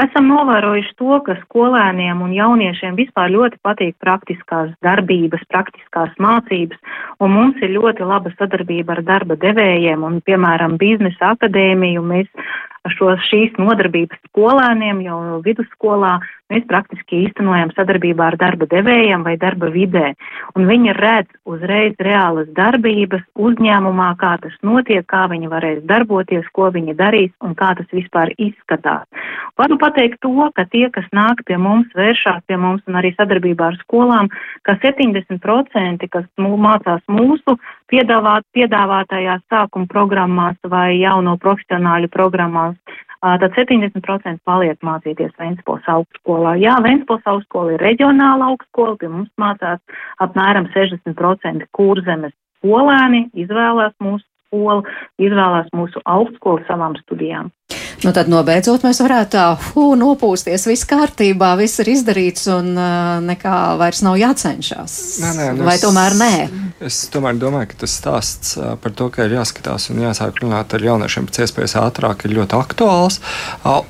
[0.00, 6.78] Esam novērojuši to, ka skolēniem un jauniešiem vispār ļoti patīk praktiskās darbības, praktiskās mācības,
[7.18, 12.30] un mums ir ļoti laba sadarbība ar darba devējiem, un, piemēram, biznesa akadēmiju mēs
[12.88, 16.18] šo šīs nodarbības skolēniem jau vidusskolā
[16.50, 20.14] mēs praktiski īstenojam sadarbībā ar darba devējiem vai darba vidē.
[20.58, 26.70] Un viņi redz uzreiz reālas darbības uzņēmumā, kā tas notiek, kā viņi varēs darboties, ko
[26.74, 29.06] viņi darīs un kā tas vispār izskatās.
[29.60, 33.70] Varu pateikt to, ka tie, kas nāk pie mums, vēršās pie mums un arī sadarbībā
[33.70, 34.30] ar skolām,
[34.66, 37.58] ka 70%, kas mācās mūsu
[37.90, 42.76] piedāvāt, piedāvātajās sākuma programmās vai jauno profesionāļu programmās,
[43.20, 46.56] tad 70% paliek mācīties Ventspils augstskolā.
[46.62, 49.80] Jā, Ventspils augstskola ir reģionāla augstskola, pie mums mācās
[50.24, 54.84] apmēram 60% kurzemes skolēni, izvēlās mūsu skolu,
[55.20, 57.52] izvēlās mūsu augstskolu savām studijām.
[58.00, 59.44] Nu, tad nobeidzot mēs varētu tā,
[59.74, 62.72] hu, nopūsties, viss kārtībā, viss ir izdarīts un
[63.26, 64.94] nekā vairs nav jācenšas.
[65.20, 66.32] Nē, nē, nu Vai es, tomēr nē?
[66.80, 70.86] Es tomēr domāju, ka tas stāsts par to, ka ir jāskatās un jāsāk runāt ar
[70.86, 73.18] jauniešiem pēc iespējas ātrāk, ir ļoti aktuāls.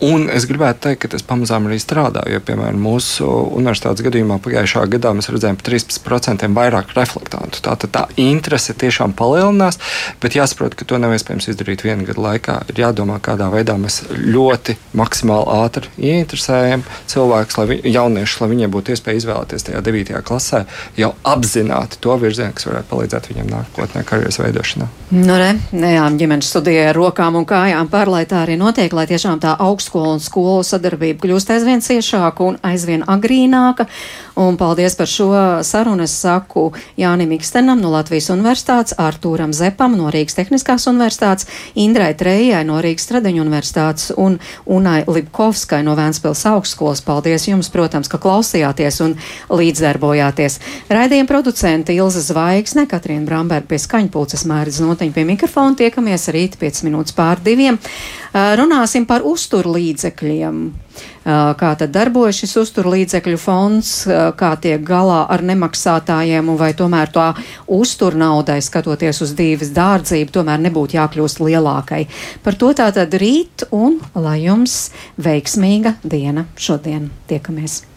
[0.03, 3.31] Un es gribētu teikt, ka tas pamazām arī strādā, jo, piemēram, mūsu
[3.61, 7.63] universitātes gadījumā pagājušā gadā mēs redzējām 13% vairāk reflektantu.
[7.63, 9.79] Tā, tā, tā interese tiešām palielinās,
[10.19, 12.59] bet jāsaprot, ka to nav iespējams izdarīt vienu gadu laikā.
[12.75, 18.75] Ir jādomā, kādā veidā mēs ļoti maksimāli ātri ieinteresējam cilvēkus, lai vi, jauniešus, lai viņiem
[18.75, 20.23] būtu iespēja izvēlēties tajā 9.
[20.27, 20.65] klasē,
[20.99, 24.89] jau apzināti to virzienu, kas varētu palīdzēt viņiem nākotnē karjeras veidošanā.
[25.11, 29.09] Nu, re, jā, ģimenes studijā ar rokām un kājām par, lai tā arī notiek, lai
[29.11, 33.89] tiešām tā augstskola un skolu sadarbība kļūst aizvien ciešāka un aizvien agrīnāka.
[34.41, 35.29] Un paldies par šo
[35.67, 36.07] sarunu.
[36.07, 42.63] Es saku Jānim Ikstenam no Latvijas Universitātes, Artūram Zepam no Rīgas Tehniskās Universitātes, Indrai Trejai
[42.65, 43.90] no Rīgas Tradeņu Universitātes
[44.21, 44.39] un
[44.71, 47.03] Unai Libkovskai no Vēnspils augstskolas.
[47.05, 49.17] Paldies jums, protams, ka klausījāties un
[49.51, 50.61] līdzdarbojāties.
[50.93, 55.77] Raidījuma producenti Ilza Zvaigzne, Katrīna Bramberga pie skaņpulces mērdz notiņu pie mikrofona.
[55.81, 57.81] Tiekamies rīt 5 minūtes pār diviem.
[58.35, 60.63] Runāsim par uzturlīdzekļiem
[61.61, 63.91] kā tad darbojas šis uzturlīdzekļu fonds,
[64.41, 67.29] kā tiek galā ar nemaksātājiem, un vai tomēr tā
[67.69, 72.07] uzturnaudai, skatoties uz dzīves dārdzību, tomēr nebūtu jākļūst lielākai.
[72.45, 77.90] Par to tātad rīt, un lai jums veiksmīga diena šodien tiekamies!